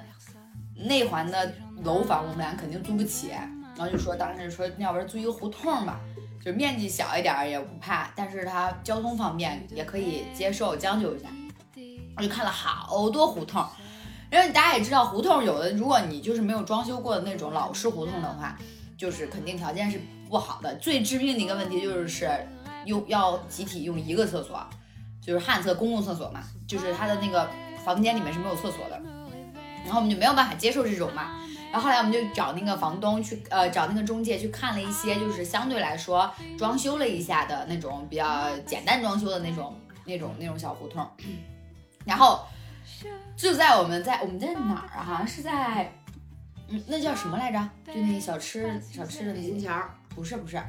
[0.76, 1.54] 内环的
[1.86, 3.30] 楼房，我们俩肯定租不起。
[3.30, 6.02] 然后就说当时说，要不然租一个胡同吧，
[6.44, 11.30] 就是面积小一点也不怕，但是它交通方便也可以接受，将就一下。
[12.18, 13.66] 我就看了好多胡同，
[14.36, 18.58] 因为大家也知道，胡同有的如果你就是没有装修过的那种老式胡同的话，
[18.98, 20.76] 就是肯定条件是不好的。
[20.76, 22.30] 最致命的一个问题就是
[22.86, 24.60] 用要集体用一个厕所。
[25.22, 27.50] 就是旱厕公共厕所嘛，就是他的那个
[27.84, 29.02] 房间里面是没有厕所的，
[29.84, 41.06] 然后我们就没有办法接受这种嘛，然然后后来我们就找那个房东去，呃，找那个中介去看了一些，就是相对来说装修了一下的那种比较简单装修的那种那种那种小胡同。
[42.06, 42.48] 然后
[43.36, 45.04] 就在我们在我们在哪儿啊？
[45.04, 45.92] 好像是在，
[46.70, 47.70] 嗯，那叫什么来着？
[47.86, 50.62] 就那个小吃小吃的那金桥不是不是，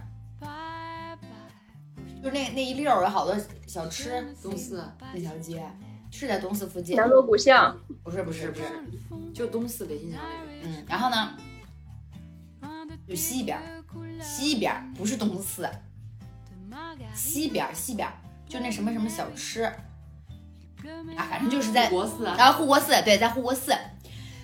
[2.23, 3.37] 就那那一溜儿有好多
[3.67, 4.85] 小吃，东四。
[5.15, 5.63] 那条街。
[6.09, 8.65] 是在东四附近，南锣鼓巷，不是不是不是，
[9.35, 10.63] 就东四北新桥那边。
[10.65, 11.37] 嗯，然后呢，
[13.07, 13.85] 就西边儿，
[14.23, 15.69] 西边儿不是东四，
[17.13, 18.15] 西边儿西边儿。
[18.49, 19.71] 就那什么什么小吃，
[21.17, 23.75] 啊，反正就是在国四啊，然后护国寺，对，在护国寺，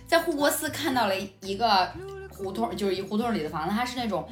[0.06, 1.92] 在护国寺看到了一个
[2.30, 4.28] 胡同，就是一胡同里的房子，它是那种，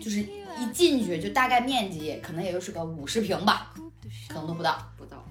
[0.00, 3.72] 就是一进去就大概面积可能也就是个五十平吧，
[4.28, 5.24] 可能都不到不到。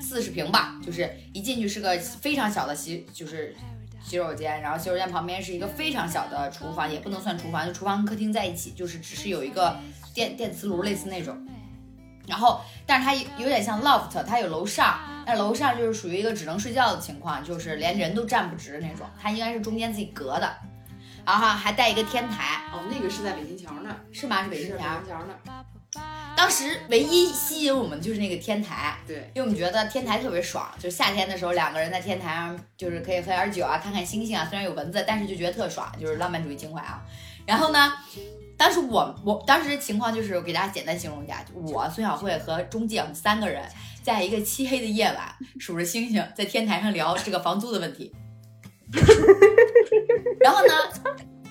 [0.00, 3.56] 四十平吧，就是一进去是个非常小的洗，就是
[4.04, 9.76] 洗手间，然后洗手间旁边是一个非常小的厨房，也不能算厨房，就厨房跟客厅在一起，就是只是有一个
[10.14, 11.36] 电电磁炉类似那种。
[12.26, 19.06] 然后，但是它有点像 loft，它有楼上，但楼上就是属于一个只能睡觉的情况，就是连人都站不直那种。
[19.20, 20.56] 它应该是中间自己隔的，
[21.24, 24.44] 然后还带一个天台，哦，那个是在北新桥那儿，是吗？
[24.44, 24.84] 是北是北新桥。
[25.04, 25.64] 新桥那儿。
[26.36, 34.46] 当时唯一吸引我们的就是那个天台，对，因为我们觉得天台特别爽，就是夏天的时候两个人在天台上，就是可以喝点酒啊，看看星星啊。
[34.50, 37.02] 虽然有蚊子，但是就觉得特爽，就是浪漫主义情怀啊。
[37.46, 37.90] 然后呢，
[38.56, 43.62] 当时我我当时情况就是我给大家简单形容一下，我孙晓慧和中介我们三个人
[44.02, 48.14] 在一个漆黑的夜晚，数着星星，在天台上聊这个房租的问题。
[50.40, 50.72] 然后呢，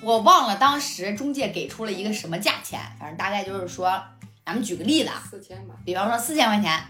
[0.02, 4.02] 我忘了当时中介给出了一个什么价钱，反正大概就是说，
[4.46, 5.76] 咱们举个例子啊，四千吧。
[5.86, 6.82] 比方说四千块钱，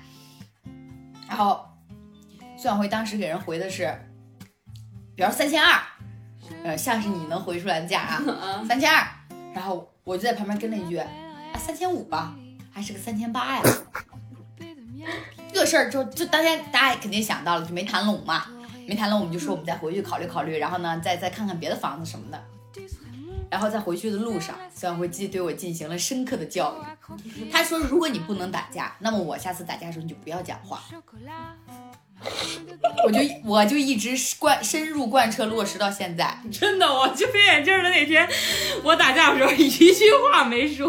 [1.27, 1.65] 然后
[2.55, 3.93] 孙晓慧当时给人回的是，
[5.15, 5.81] 比方三千二，
[6.63, 8.21] 呃，像是你能回出来的价啊，
[8.65, 9.05] 三千二，
[9.53, 11.09] 然后我就在旁边跟了一句，啊，
[11.57, 12.35] 三千五吧，
[12.71, 13.63] 还是个三千八呀。
[15.51, 18.45] 这个事儿就就当天大家肯定想到了，就没谈拢嘛，
[18.85, 22.39] 没谈拢，我们就说我们再回去考虑考虑，然后呢，再再看看别的房子什么的。
[23.49, 27.49] 然后在回去的路上，孙晓辉记对我进行了深刻的教育。
[27.51, 30.83] 他说：“如果你不能打架，那么我下次打架的时候你就不要讲话。”
[33.05, 36.37] 我就我就一直贯深入贯彻落实到现在。
[36.51, 38.27] 真的，我去配眼镜的那天，
[38.83, 40.87] 我打架的时候一句话没说。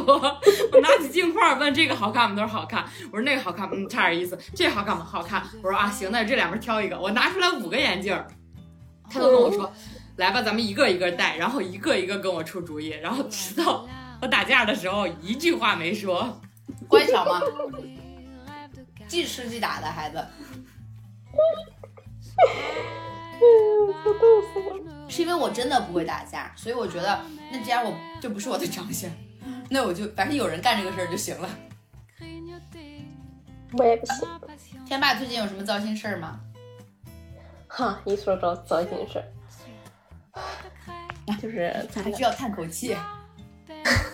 [0.72, 2.36] 我拿起镜框问这个好看吗？
[2.36, 2.84] 他说好看。
[3.10, 3.72] 我说那个好看吗？
[3.74, 4.38] 嗯，差点意思。
[4.54, 5.04] 这个好看吗？
[5.04, 5.42] 好看。
[5.62, 6.98] 我说啊，行，那这两边挑一个。
[6.98, 8.18] 我拿出来五个眼镜，
[9.10, 9.72] 他都跟我说，
[10.16, 13.86] 来吧，咱们一个一个戴，然后一个一个跟我出主意，然后直到
[14.22, 16.40] 我打架的时候一句话没说。
[16.88, 17.40] 乖巧吗？
[19.06, 20.26] 既吃既打的孩子，
[24.04, 25.08] 我逗死我了。
[25.08, 27.20] 是因为我真的不会打架，所以我觉得
[27.50, 29.10] 那既然我这不是我的长相，
[29.70, 31.48] 那我就反正有人干这个事儿就行了。
[33.78, 34.28] 我也不行。
[34.86, 36.40] 天霸最近有什么糟心事儿吗？
[37.68, 39.24] 哈，一说糟糟心事儿，
[41.42, 42.96] 就是咱还需要叹口气。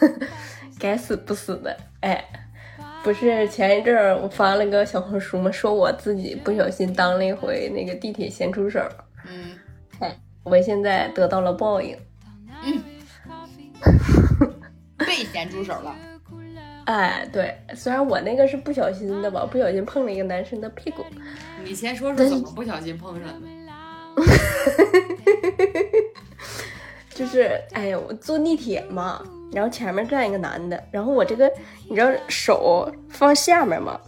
[0.80, 2.24] 该死不死的，哎，
[3.02, 8.80] 不是前一阵儿我发了个小红书嘛，说我自己不小心当了一回那个地铁咸猪手，
[9.28, 9.56] 嗯，
[10.44, 11.96] 我现在得到了报应。
[12.64, 12.80] 嗯
[14.98, 15.94] 被咸猪手了。
[16.86, 21.04] 哎，对，虽然我那个是不小心的吧，不小心碰了一个男生的屁股，
[21.64, 23.48] 你先说说怎么不小心碰上的？
[27.14, 31.50] 就是哎呀，我坐地铁嘛，然后前面站一个男的，然后我这个
[31.88, 34.00] 你知道手放下面嘛，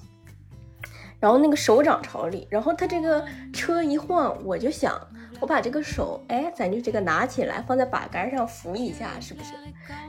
[1.20, 5.00] 然后那个手掌朝里，然后他这个车一晃，我就想
[5.40, 9.52] 我把这个手哎，咱就这个拿起来放在把杆上扶一下，是不是？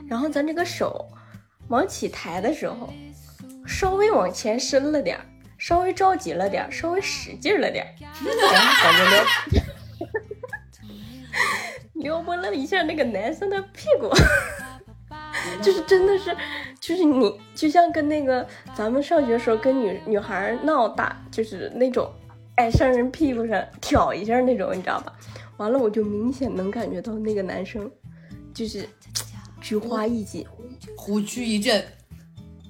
[0.08, 1.06] 然后咱这个手
[1.68, 2.92] 往起抬的时候，
[3.66, 5.18] 稍微往前伸了点，
[5.58, 9.60] 稍微着急了点，稍微使劲了点儿，然后感觉
[11.96, 14.10] 撩撩拨了一下那个男生的屁股。
[15.62, 16.34] 就是真的是，
[16.80, 22.10] 就是你就像跟那个咱们上学时候跟女女孩闹打，就是那种
[22.56, 25.12] 哎上人屁股上挑一下那种，你知道吧？
[25.58, 27.90] 完了我就明显能感觉到那个男生
[28.52, 28.88] 就是
[29.60, 30.46] 菊花一紧
[30.96, 31.80] 虎躯一震，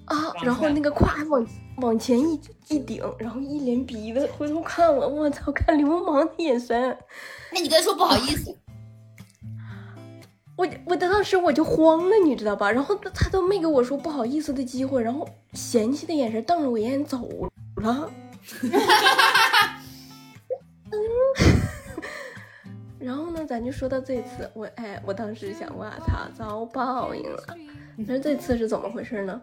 [0.05, 1.47] 啊，然后那个胯往
[1.79, 6.97] 往前一一顶，然后一脸鄙夷的回头看我，我操，看流氓的眼神。
[7.53, 8.55] 那你跟他说不好意思，
[10.57, 12.71] 我我当时我就慌了，你知道吧？
[12.71, 17.29] 然后他他都没给我说不好意思的机会，然后嫌弃的眼神瞪着我一眼走
[17.77, 18.11] 了。
[20.91, 20.99] 嗯，
[22.99, 27.43] 然后呢，咱就说到这次，我哎，我当时想哇，他遭报应了。
[27.97, 29.41] 那这次是怎么回事呢？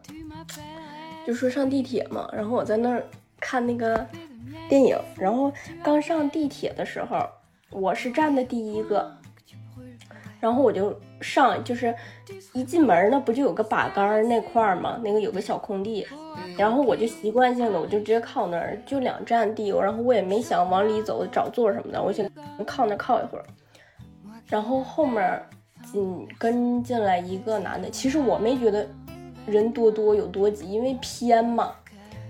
[1.27, 3.03] 就说上地铁嘛，然后我在那儿
[3.39, 4.05] 看那个
[4.67, 5.51] 电影，然后
[5.83, 7.23] 刚上地铁的时候，
[7.69, 9.15] 我是站的第一个，
[10.43, 11.95] 然后我就上，就是
[12.51, 16.05] 一进门那不就有个把杆那块儿嘛，那个有个小空地，
[16.57, 22.25] 然后我就习惯性的我就直接靠那儿，就两站地，然后我也没想往里走找座什么的，我就
[22.67, 23.45] 靠那靠一会儿，
[24.47, 25.41] 然后后面
[25.89, 28.85] 紧跟进来一个男的，其实我没觉得
[29.45, 31.73] 人多多有多挤，因为偏嘛，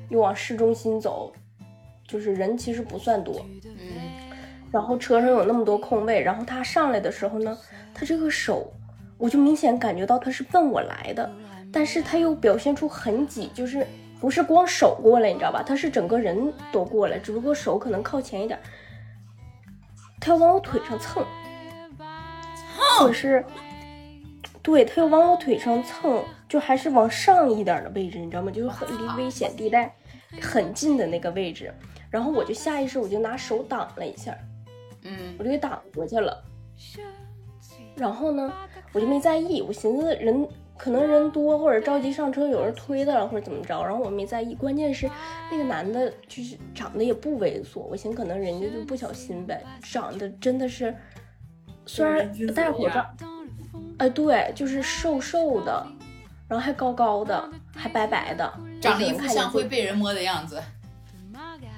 [0.10, 1.34] 又往市中心走，
[2.08, 4.13] 就是人其实不算多，嗯，
[4.74, 7.56] 然后车上有那么多空位，然后他上来的时候呢，
[7.94, 8.74] 他这个手，
[9.20, 11.32] 我就明显感觉到他是奔我来的，
[11.72, 13.86] 但是他又表现出很挤，就是
[14.20, 15.62] 不是光手过来，你知道吧？
[15.62, 18.60] 他是整个人都过来，只不过手可能靠前一点，
[20.20, 21.24] 他要往我腿上蹭，
[22.98, 23.46] 或者是，
[24.64, 28.52] 对他要往我腿上蹭，就还是往上一点的位置，你知道吗？
[28.52, 29.94] 就是很离危险地带
[30.42, 31.72] 很近的那个位置，
[32.10, 34.36] 然后我就下意识我就拿手挡了一下。
[35.04, 36.44] 嗯，我就给挡过去了。
[37.96, 38.52] 然后呢，
[38.92, 44.56] 我就没在意，我寻思人可能人多或者着急上车，有人推他了或者怎么着，然后我没在意。
[44.56, 45.10] 关键是
[45.52, 50.96] 那个男的，就是长得也不猥琐，我寻思可能人家就不小心呗，长得真的是，
[51.86, 53.06] 虽然戴着口罩，
[54.00, 55.86] 哎，对，就是瘦瘦的，
[56.48, 58.52] 然后还高高的，还白白的，
[58.82, 60.60] 长得一副看见就像会被人摸的样子。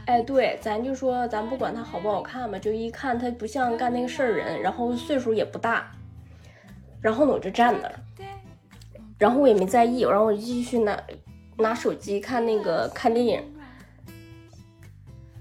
[0.05, 5.91] 哎，对，咱就说，咱不管他好不好看吧，就一看他不像干那个事儿人，然后岁数也不大，
[7.01, 7.95] 然后呢，我就站那儿，
[9.17, 11.03] 然后我也没在意，然后我就继续拿
[11.57, 13.41] 拿手机看那个看电影，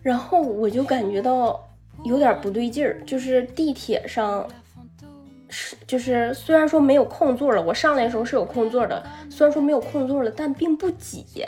[0.02, 1.68] 然后我就感觉到
[2.04, 4.48] 有点不对劲儿，就是地铁上
[5.50, 11.44] 是就是虽然说没有空座了，我上来的时候是有空座的，虽然说没有空座了，但并不挤。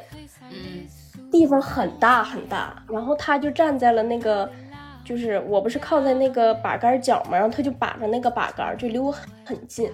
[0.51, 0.87] 嗯，
[1.31, 4.49] 地方很大很大，然后他就站在了那个，
[5.05, 9.91] 就是我不是靠在那个把杆角嘛，然后他就把着那个把杆，就离我很很近，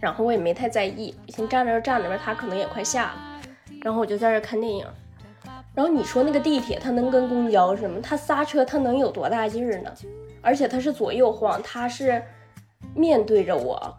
[0.00, 3.40] 然后我也没太在意，先站那儿站着吧，他可能也快下了，
[3.82, 4.86] 然后我就在这看电影，
[5.74, 7.98] 然后你说那个地铁它能跟公交似的吗？
[8.02, 9.92] 它刹车它能有多大劲儿呢？
[10.42, 12.22] 而且它是左右晃，它是
[12.94, 13.94] 面对着我，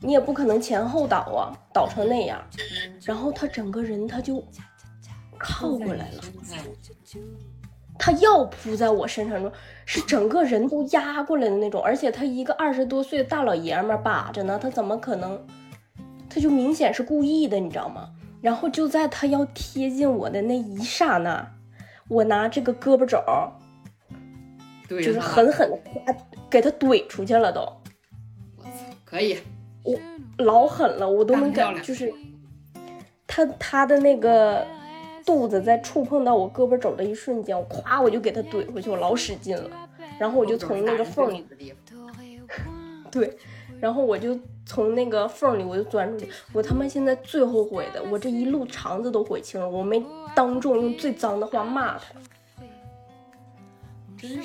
[0.00, 2.40] 你也不可能前后倒啊，倒成那样，
[3.04, 4.44] 然后他整个人他就
[5.42, 6.22] 靠过来了，
[7.98, 9.52] 他要扑在我身上，
[9.84, 15.38] 是整个人都压过来的那种，而且他一个二十多岁的大老爷们儿把着呢，他怎么可能？
[16.30, 18.08] 他就明显是故意的，你知道吗？
[18.40, 21.46] 然后就在他要贴近我的那一刹那，
[22.08, 23.22] 我拿这个胳膊肘
[24.88, 26.16] 就是狠狠的
[26.50, 27.66] 给他怼出去了都。
[29.04, 29.38] 可以，
[29.84, 29.96] 我
[30.38, 32.12] 老狠了，我都能感，干得漂亮就是
[33.26, 34.66] 他他的那个
[35.24, 41.46] 肚子在触碰到我胳膊肘的一瞬间，我咵我就给他怼回去，我老使劲了，然后我就从那个缝里，
[43.10, 43.36] 对，
[43.80, 50.04] 然后我就从那个缝里我就钻出去，我他妈现在最后悔的，我这一路肠子都悔青了，我没
[50.34, 52.04] 当众用最脏的话骂他，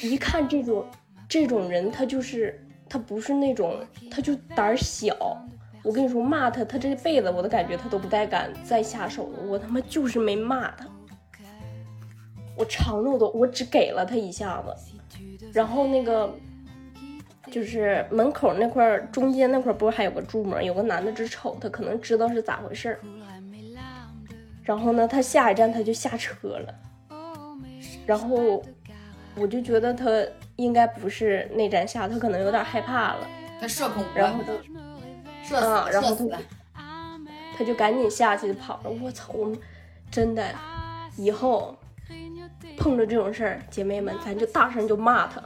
[0.01, 0.85] 一看这种
[1.27, 3.75] 这种人，他就是他不是那种，
[4.09, 5.15] 他就胆小。
[5.87, 9.39] 我跟你说，骂他，他这辈子我都感觉他都不带敢再下手了。
[9.47, 10.85] 我他妈就是没骂他，
[12.57, 14.75] 我肠子我都我只给了他一下子，
[15.53, 16.29] 然后那个
[17.49, 20.61] 就是门口那块中间那块不是还有个柱吗？
[20.61, 22.99] 有个男的直瞅他，可能知道是咋回事儿。
[24.63, 26.75] 然后呢，他下一站他就下车了，
[28.05, 28.61] 然后
[29.37, 30.05] 我就觉得他
[30.57, 33.25] 应该不是那站下，他可能有点害怕了，
[33.61, 34.51] 他社恐，然后他。
[35.47, 36.37] 社死，啊然后他。
[37.57, 38.89] 他就赶紧下去跑了。
[39.01, 39.57] 我操，我们
[40.11, 40.45] 真的
[41.15, 41.75] 以后
[42.77, 45.41] 碰着这种事儿，姐妹们，咱就大声就骂他，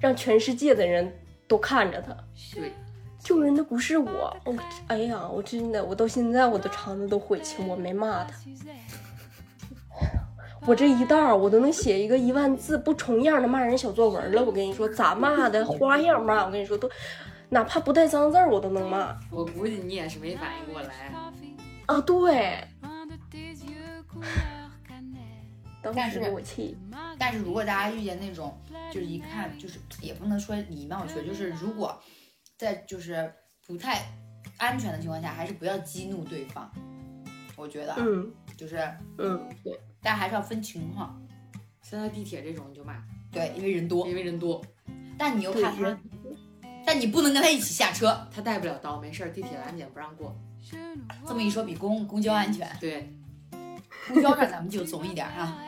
[0.00, 1.16] 让全世界的人
[1.46, 2.12] 都看着他。
[2.52, 2.72] 对，
[3.20, 4.56] 救人的不是我，我
[4.88, 8.34] 哎呀，我真的，我到现在我的肠子都悔青，我没骂他。
[10.66, 14.44] 我这一道儿我都能写一个一万字不重样的骂人小作文了。
[14.44, 16.90] 我跟你说，咋骂的，花样骂，我跟你说都，
[17.50, 19.18] 哪怕不带脏字儿我都能骂。
[19.30, 21.12] 我估计你也是没反应过来，
[21.86, 22.62] 啊，对，
[25.82, 26.20] 当但是
[27.18, 28.58] 但是如果大家遇见那种，
[28.92, 31.98] 就是一看就是也不能说礼貌缺，就是如果
[32.56, 33.32] 在就是
[33.66, 34.04] 不太
[34.58, 36.70] 安全的情况下，还是不要激怒对方。
[37.56, 38.76] 我觉得啊，嗯就是
[39.18, 41.20] 嗯，对，但还是要分情况，
[41.82, 44.64] 现在地铁这种你就骂，对，因为人多，因为人多，
[45.16, 45.98] 但你又怕他人
[46.90, 48.18] 但你不能跟他一起下车。
[48.34, 50.34] 他带不了刀，没事儿，地铁安检不让过。
[51.26, 53.12] 这么一说，比公公交安全，对，
[54.08, 55.58] 公交上咱们就怂一点啊。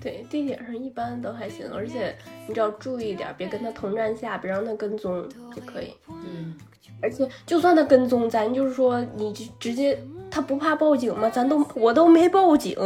[0.00, 5.24] 对，地铁上一般都还行，而且你只要注意一点，别跟他同站下，别让他跟踪
[5.54, 5.94] 就可以。
[6.08, 6.56] 嗯，
[7.00, 9.96] 而且就算他跟踪，咱就是说你就直接
[10.32, 11.30] 他不怕报警吗？
[11.30, 12.76] 咱都我都没报警。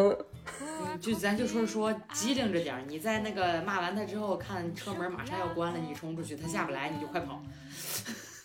[0.99, 7.41] 嗯就咱就说说机灵着点儿，你在那个骂完他之后，看车门马上要关了，你冲出去，他下不来，你就快跑。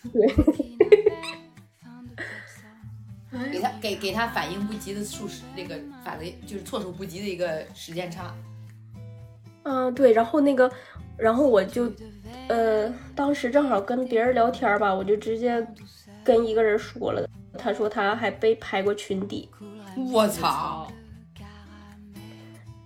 [3.50, 8.32] 给他给给他反应不及的数时，那个反应就是措手不及的一个时间差。
[9.64, 10.70] 嗯，对，然后那个，
[11.16, 11.90] 然后我就，
[12.46, 15.66] 呃，当时正好跟别人聊天吧，我就直接
[16.22, 17.28] 跟一个人说了，
[17.58, 19.50] 他说他还被拍过裙底，
[20.12, 20.83] 我操！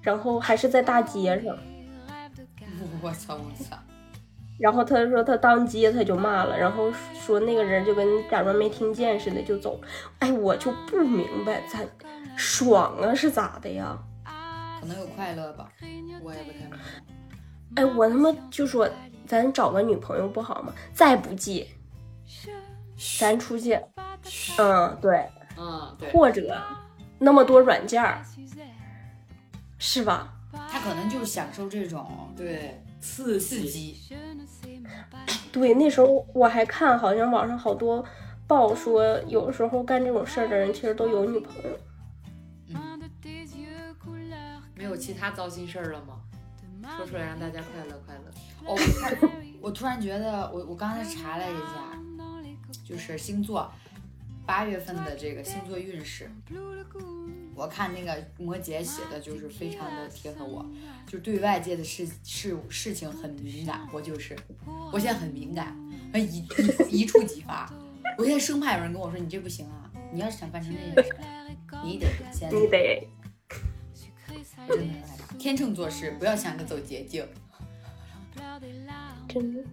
[0.08, 1.54] 然后还是在大街上，
[3.02, 3.34] 我操！
[3.34, 3.76] 我操！
[4.58, 9.78] 然后他说他当街他就骂了，然后说那个人就跟假装没听见似的就走，
[10.20, 11.86] 哎，我就不明白，咱
[12.38, 13.98] 爽啊是咋的呀？
[14.80, 15.68] 可能有快乐吧。
[16.22, 16.78] 我也不太明白。
[17.76, 18.88] 哎，我他妈就说
[19.26, 20.72] 咱找个女朋友不好吗？
[20.94, 21.68] 再不济，
[23.20, 23.78] 咱出去，
[24.56, 25.28] 嗯，对，
[25.58, 26.58] 嗯，对，或者
[27.18, 28.24] 那么多软件儿，
[29.78, 30.34] 是吧？
[30.70, 33.96] 他可能就是享受这种对，刺刺激。
[35.52, 38.04] 对，那时候我还看，好像网上好多
[38.46, 41.78] 报说，有时候干这种事儿的人其实都有女朋友。
[44.74, 46.20] 没有其他糟心事儿了吗？
[46.96, 48.30] 说出来让大家快乐快乐。
[48.64, 49.18] 哦，我突然
[49.60, 51.98] 我突然觉得，我我刚才查了一下，
[52.84, 53.70] 就是星座
[54.46, 56.30] 八月份的这个星座运势，
[57.58, 60.64] 我看那个摩羯写的就是非常的贴合我，
[61.08, 64.36] 就对外界的事事事情很敏感，我就是
[64.92, 65.76] 我现在很敏感，
[66.14, 66.38] 一
[66.88, 67.68] 一一触即发。
[68.16, 71.16] 我现在生怕有人跟我说你这不行啊，你要是想办成这件事，
[71.84, 73.08] 你得先你得
[74.68, 74.94] 真的
[75.36, 77.26] 天秤座是不要想着走捷径。
[79.28, 79.64] 真的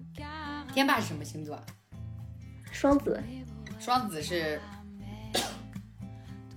[0.73, 1.63] 天霸是什么星座？
[2.71, 3.23] 双子，
[3.79, 4.59] 双子是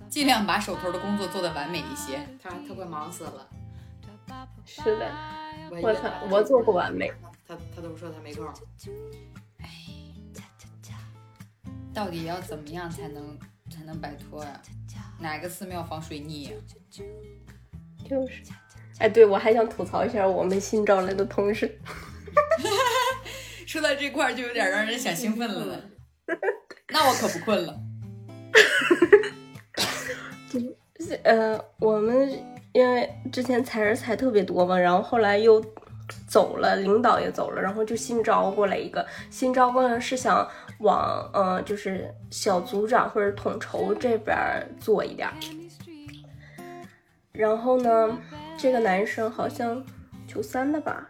[0.09, 2.19] 尽量把手头的工作做得完美一些。
[2.41, 3.47] 他他快忙死了。
[4.65, 5.11] 是的，
[5.71, 7.11] 我我操，我做不完美。
[7.47, 8.45] 他他都说他没空。
[11.91, 13.37] 到底要怎么样才能
[13.69, 14.61] 才能摆脱呀、
[15.19, 16.51] 哪个寺庙防水逆呀、
[18.07, 18.43] 就是，
[18.99, 21.79] 哎，对我还想吐槽一下我们新招来的同事，
[23.67, 25.81] 说到这块儿就有点让人想兴奋了呢。
[26.89, 27.77] 那我可不困了。
[31.23, 32.31] 呃，我们
[32.73, 35.63] 因为之前裁人裁特别多嘛，然后后来又
[36.27, 40.47] 走了，领导也走了，然后就新招过来一个，新招过来是想
[40.79, 44.37] 往呃就是小组长或者统筹这边
[44.79, 45.29] 做一点。
[47.31, 48.17] 然后呢，
[48.57, 49.83] 这个男生好像
[50.27, 51.07] 九三的吧，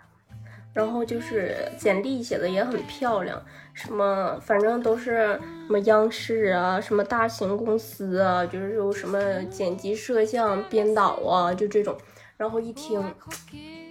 [0.74, 3.42] 然后就是简历写的也很漂亮，
[3.82, 11.98] 什么反正都是什么央视啊，什么大型公司啊，就是有什么剪辑、摄像、编导啊，就这种。
[12.36, 13.02] 然后一听，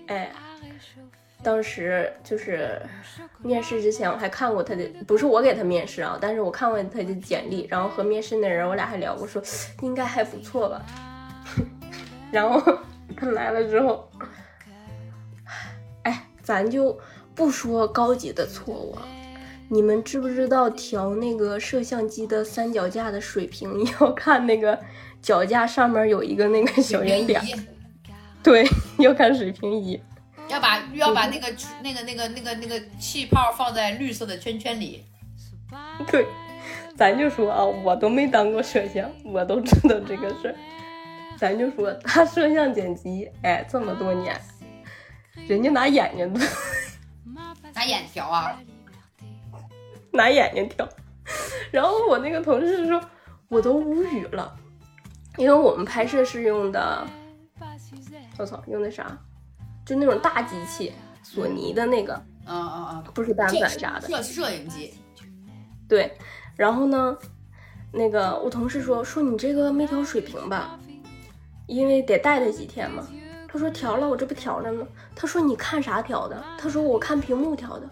[0.06, 0.30] 哎，
[1.42, 2.80] 当时就是
[3.42, 9.42] 面试之前我还看过他的，不是我给他面试啊，但是我看过他的简历，然后和面试那人我俩还聊过，说
[9.80, 10.82] 应该还不错吧。
[12.30, 12.60] 然后
[13.16, 14.06] 他来了之后，
[16.02, 16.98] 哎，咱就
[17.34, 18.94] 不说高级的错误。
[19.70, 24.78] 你们知不知道调那个摄像机的三脚架的水平要看那个
[25.20, 27.42] 脚架上面有一个那个小圆点
[28.42, 28.66] 对，
[28.98, 30.00] 要看水平仪。
[30.48, 31.46] 要把要把那个
[31.82, 35.04] 那个那个那个那个气泡放在绿色的圈圈里。
[36.10, 36.26] 对，
[36.96, 40.54] 咱就说啊，我都没当过摄像，我都知道这个事儿。
[41.36, 44.34] 咱就说他摄像剪辑，哎，这么多年，
[45.46, 46.32] 人家拿眼睛
[47.74, 48.58] 拿眼调啊，
[50.12, 50.88] 拿眼睛挑。
[51.70, 53.00] 然后我那个同事说，
[53.48, 54.54] 我都无语了，
[55.36, 57.06] 因为我们拍摄是用的，
[58.38, 59.18] 我操，用的啥？
[59.84, 60.92] 就那种大机器，
[61.22, 64.08] 索尼的那个，啊啊啊，不是单反啥的。
[64.08, 64.94] 摄摄影机，
[65.88, 66.16] 对，
[66.56, 67.16] 然后呢，
[67.92, 70.78] 那个我同事说说你这个没调水平吧，
[71.66, 73.06] 因为得带他几天嘛。
[73.50, 74.86] 他说调了，我这不调着吗？
[75.16, 76.42] 他说你看啥调的？
[76.58, 77.88] 他说我看屏幕调的。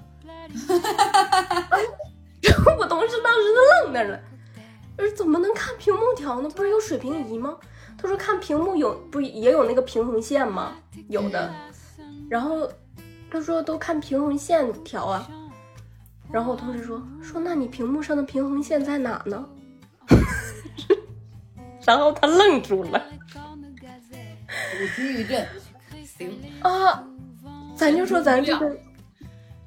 [2.46, 4.20] 然 后我同事当时就愣那儿了，
[4.98, 6.48] 我说怎么能看屏幕调呢？
[6.54, 7.56] 不是有水平仪吗？
[7.98, 10.72] 他说看屏幕有不也有那个平衡线吗？
[11.08, 11.52] 有的。
[12.28, 12.68] 然后
[13.30, 15.28] 他说都看平衡线调啊。
[16.30, 19.48] 然后我同事说说那你屏幕上的平衡线在哪呢？
[21.86, 23.00] 然后他愣住了
[26.62, 27.04] 啊，
[27.76, 28.76] 咱就说咱这个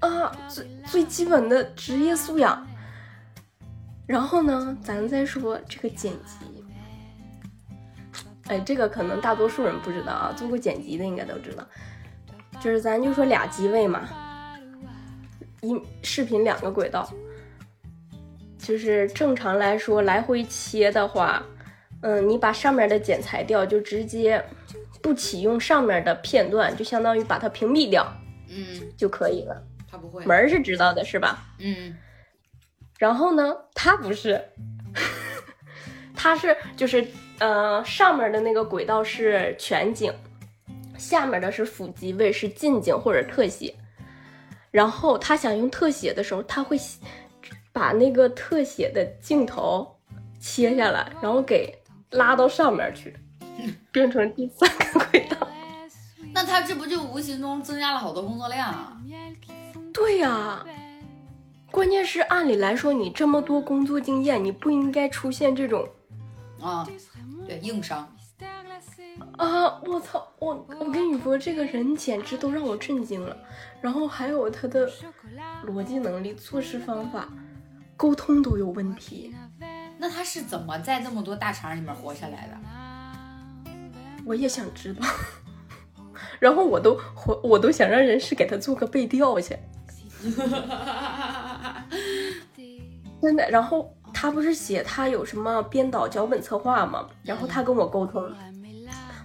[0.02, 2.66] 啊最最基本的职业素养。
[4.10, 6.66] 然后呢，咱再说这个剪辑，
[8.48, 11.64] 哎，这个可能大多数人不知道啊，做过剪辑的应该都知道，
[12.60, 14.10] 就是咱就说俩机位嘛，
[15.62, 17.08] 一视频两个轨道，
[18.58, 21.46] 就是正常来说来回切的话，
[22.02, 24.44] 嗯，你把上面的剪裁掉，就直接
[25.04, 28.12] 不启用上面的片段，就相当于把它屏蔽掉
[28.50, 29.64] 嗯就可以了。
[29.88, 31.46] 他不会门儿是知道的是吧？
[31.60, 31.96] 嗯
[33.00, 34.40] 然后呢，他不是，
[36.14, 37.08] 他是就是
[37.40, 40.14] 呃上面的那个轨道是全景，
[40.98, 43.74] 下面的是辅机位是近景或者特写。
[44.70, 46.78] 然后他想用特写的时候，他会
[47.72, 49.98] 把那个特写的镜头
[50.40, 51.74] 切下来，然后给
[52.12, 53.16] 拉到上面去，
[53.92, 55.38] 变成第三个轨道。
[56.34, 58.98] 那他这不就无形中增加了好多工作量啊？
[59.94, 60.64] 对呀、
[61.72, 65.88] 关键是按理来说，你这么多工作经验，你不应该出现这种
[66.62, 66.88] 啊，
[67.48, 68.08] 对，硬伤。
[69.38, 69.80] 啊！
[69.86, 73.36] 我操，我我跟你说，这个人简直都让我震惊了。
[73.82, 74.90] 然后还有他的
[75.66, 77.28] 逻辑能力、做事方法、
[77.98, 79.36] 沟通都有问题。
[79.98, 82.58] 那他是怎么在这么多大厂里面活下来的？
[84.26, 85.06] 我也想知道。
[86.40, 89.58] 然后我都我我都想让人事给他做个背调去，
[93.22, 93.50] 真的。
[93.50, 97.08] 然后他不是写他有什么编导、脚本、策划吗？
[97.24, 98.32] 然后他跟我沟通，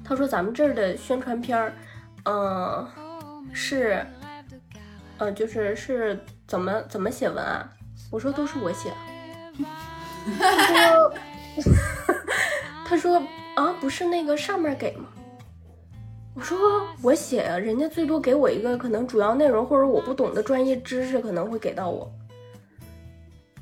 [0.05, 1.73] 他说咱们这儿的宣传片儿，
[2.25, 2.87] 嗯、
[3.53, 4.07] 是，
[5.19, 7.69] 呃，就是是怎么怎么写文案？
[8.11, 8.93] 我说都是我写。
[10.39, 11.15] 他说，
[12.87, 13.23] 他说
[13.57, 15.07] 啊，不是那个上面给吗？
[16.35, 16.59] 我说
[17.01, 22.11] 我写啊，人家最多给我一个可能主要内容或者我不懂的专业知识可能会给到我。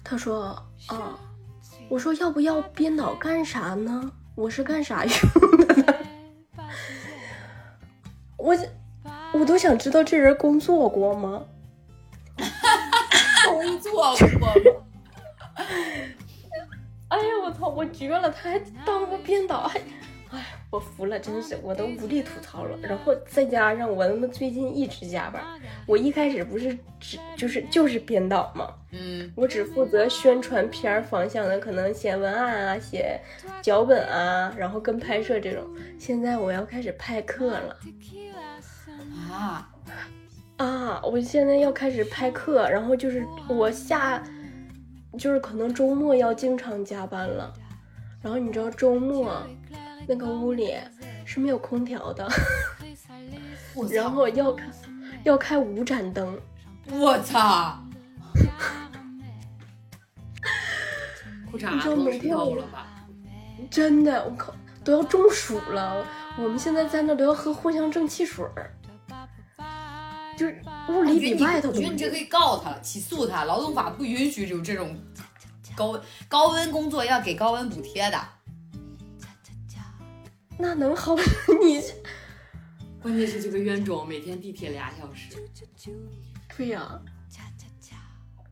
[0.05, 0.45] 他说
[0.89, 1.19] 啊，
[1.89, 4.13] 我说要不要编导干啥呢？
[4.35, 5.17] 我是干啥用
[5.67, 5.95] 的呢？
[8.37, 8.57] 我
[9.35, 11.43] 我都想知道这人工作过吗？
[13.49, 14.49] 工作过吗？
[17.09, 18.31] 哎呀，我操，我绝了！
[18.31, 19.85] 他还当过编导，还，哎，
[20.73, 22.79] 我服了，真是，我都无力吐槽了。
[22.81, 25.43] 然后再加上我他妈最近一直加班，
[25.87, 33.21] 我一开始不是只就是就是编导嘛，嗯我只负责宣传片儿方向的，可能写文案啊、写
[33.61, 35.63] 脚本啊，然后跟拍摄这种。
[35.99, 37.77] 现在我要开始派课了
[39.31, 39.71] 啊，
[40.57, 41.03] 啊！
[41.05, 44.23] 我现在要开始派课，然后就是我下，
[45.19, 47.53] 就是可能周末要经常加班了。
[48.23, 49.43] 然后你知道周末
[50.07, 50.75] 那个屋里
[51.25, 52.29] 是没有空调的，
[53.91, 54.67] 然后要开
[55.25, 56.39] 要开五盏灯。
[56.91, 57.79] 我操！
[61.51, 62.87] 裤衩都湿透了吧？
[63.71, 66.05] 真的，我靠，都要中暑了。
[66.39, 68.75] 我们现在在那都要喝藿香正气水儿，
[70.37, 73.45] 就是屋里比外头都我觉得你这可以告他了，起诉他。
[73.45, 74.99] 劳动法不允许有这种
[75.77, 78.19] 高高温工作要给高温补贴的。
[80.63, 81.17] 那能好？
[81.61, 81.83] 你
[83.03, 85.35] 关键是这个冤种每天地铁俩小时，
[86.57, 87.03] 对呀、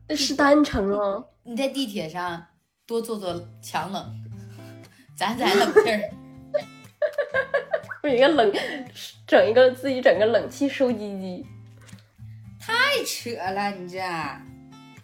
[0.09, 1.23] 那是单程啊。
[1.43, 2.45] 你在地铁上
[2.85, 4.13] 多做做强冷，
[5.15, 6.11] 攒攒冷气儿。
[8.03, 8.53] 有一个冷，
[9.25, 11.45] 整一个自己整个冷气收集机。
[12.59, 14.01] 太扯了，你这，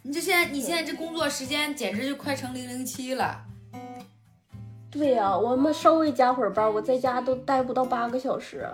[0.01, 3.46] 你这现在你现在这工作时间简直就快成零零七了。
[4.97, 8.67] 对呀、我们稍微加会儿班，我在家都待不到八个小时，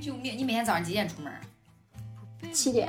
[0.00, 0.36] 救命！
[0.36, 1.32] 你每天早上几点出门？
[2.52, 2.88] 七点。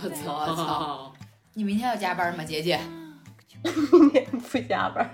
[0.00, 0.46] 我操！
[0.46, 1.12] 我操
[1.54, 2.78] 你明天要加班吗，姐姐？
[3.90, 5.10] 明天不加班儿。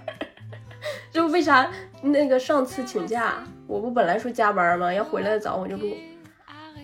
[1.11, 1.71] 就为啥
[2.03, 4.93] 那个上次请假，我不本来说加班吗？
[4.93, 5.97] 要回来的早我就录。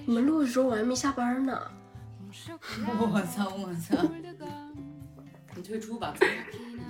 [0.07, 1.61] 你们录的时候我还没下班呢。
[2.99, 3.53] 我操！
[3.57, 4.03] 我操！
[5.55, 6.15] 你退出吧，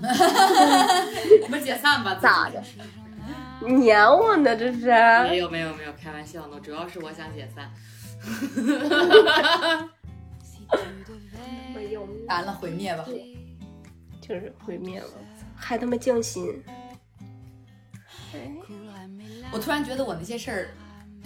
[1.42, 2.18] 我们解散吧。
[2.20, 2.60] 咋的？
[3.60, 4.86] 撵我呢这是？
[5.28, 7.70] 没有没有没有，开玩笑呢，主要是我想解散。
[11.74, 13.04] 没有，完了，毁灭吧！
[14.20, 15.08] 就是毁灭了，
[15.56, 16.62] 还他妈降薪。
[18.32, 18.50] 哎，
[19.52, 20.68] 我突然觉得我那些事儿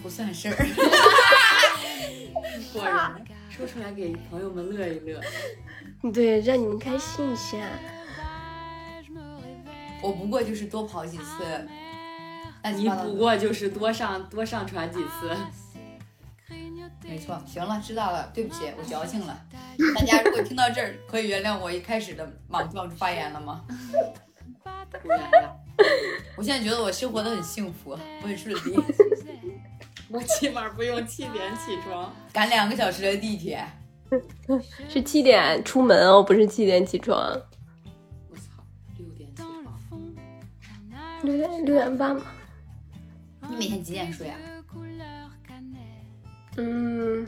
[0.03, 0.57] 不算事儿。
[2.73, 5.21] 果然，说出来给朋友们乐一乐。
[6.13, 7.59] 对，让你们开心一下。
[10.05, 11.67] 我不过就是多跑几次，
[12.77, 15.31] 你不过就是多上多上传几次。
[17.03, 19.41] 没错，行了，知道了，对不起，我矫情了。
[19.97, 23.65] 大家如果听到这儿，可以原谅我一开始的莽撞发言了吗？
[25.03, 25.49] 不原谅，
[26.37, 28.77] 我现在觉得我生活的很幸福，我很顺利，
[30.11, 32.15] 我起码不用七点起床。
[32.31, 33.67] 赶两个小时的地铁。
[34.87, 37.41] 是七点出门哦，不是七点起床。
[41.25, 42.23] 六点六点半嘛。
[43.49, 44.37] 你每天几点睡啊？
[46.57, 47.27] 嗯，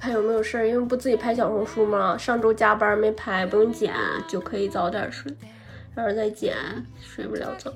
[0.00, 0.66] 还有没有事儿？
[0.66, 3.94] 因为不自己拍小红书嘛，上周加班没拍，不用剪，
[4.26, 5.32] 就可以早点睡。
[5.96, 6.56] 要是再剪，
[7.00, 7.72] 睡不了觉。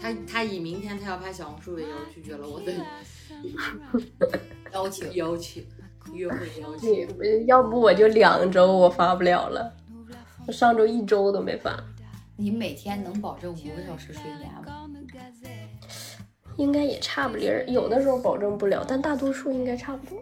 [0.00, 2.72] 他他以明天他要拍小红书为由拒绝了我的
[4.72, 5.66] 邀请邀请，
[6.14, 7.46] 约会邀请。
[7.46, 9.70] 要不我就两周我发不了了，
[10.46, 11.78] 我上周一周都没发。
[12.40, 14.88] 你每天能保证五个小时睡眠吗？
[16.56, 20.18] 应该也差不离儿，有的时候保证不了，但大多数应该差不多。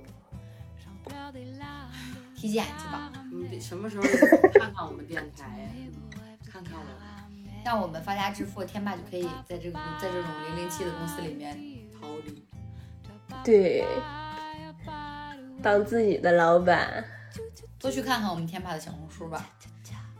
[2.34, 4.02] 体检去吧，你得什么时候
[4.58, 5.68] 看看我们电台呀？
[6.50, 6.84] 看看我
[7.64, 11.56] 让我们发家致富，天霸就可以在这个在这种零零七的公司里面
[12.00, 12.44] 逃离。
[13.44, 13.84] 对，
[15.62, 17.04] 当自己的老板。
[17.78, 19.48] 多去看看我们天霸的小红书吧。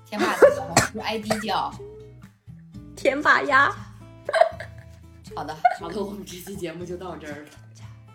[0.08, 1.70] 天霸的小红书 ID 叫
[2.96, 3.70] 天霸鸭，
[5.36, 5.54] 好的。
[5.78, 7.50] 好的，我们这期节目就到这儿了，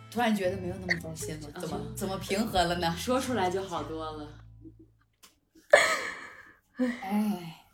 [0.09, 2.95] 突然觉得没有那么糟心了，怎么怎么平和了呢？
[2.97, 4.39] 说出来就好多了。
[6.79, 7.67] 哎，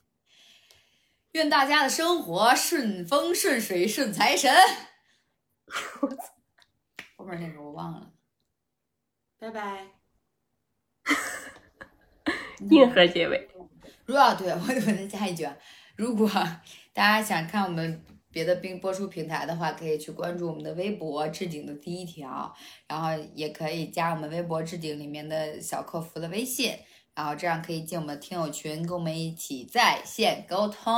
[1.32, 4.54] 愿大家的生活顺风顺水顺财神。
[7.16, 8.12] 后面那个我忘了。
[9.40, 9.88] 拜拜。
[12.70, 13.49] 硬核结尾。
[14.10, 15.48] 如果对我我再加一句，
[15.96, 16.28] 如果
[16.94, 22.52] 大家想看我们别的并播出平台的话，可以去关注我们的微博置顶的第一条，
[22.88, 26.74] 然后也可以加我们微博置顶里面的小客服的微信，
[27.14, 30.92] 然后这样可以进我们的听友群，跟我们一起在线沟通。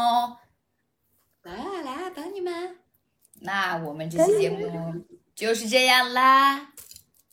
[1.43, 2.77] 来啊来啊，等你们。
[3.41, 5.03] 那我们这期节目
[5.35, 6.71] 就是这样啦，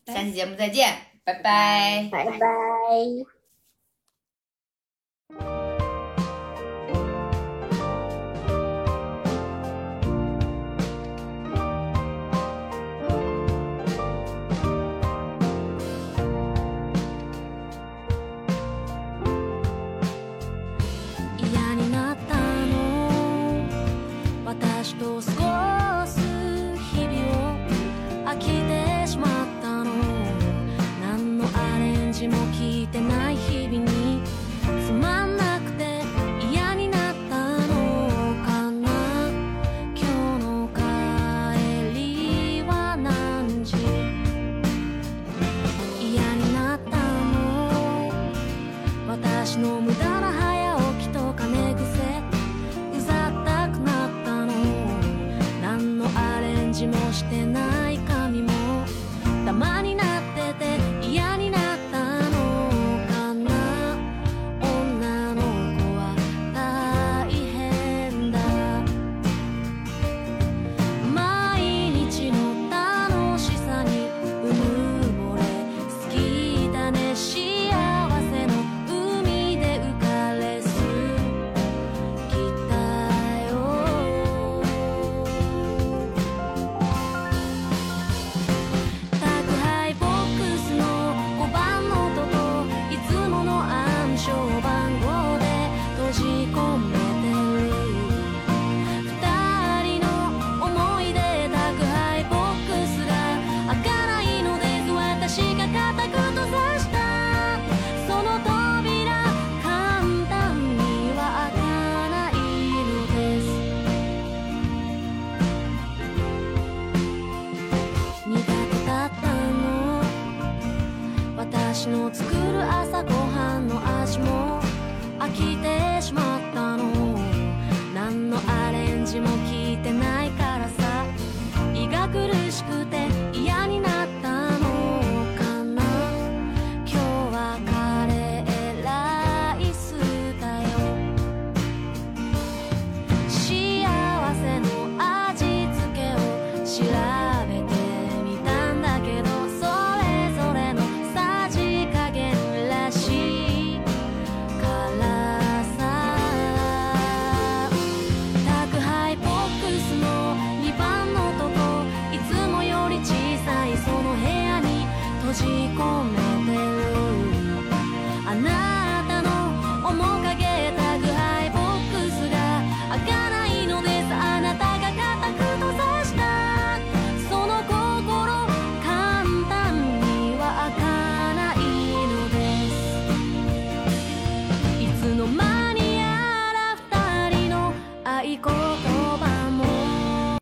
[0.06, 2.08] 下期节目再见，拜拜。
[2.10, 3.37] 拜拜。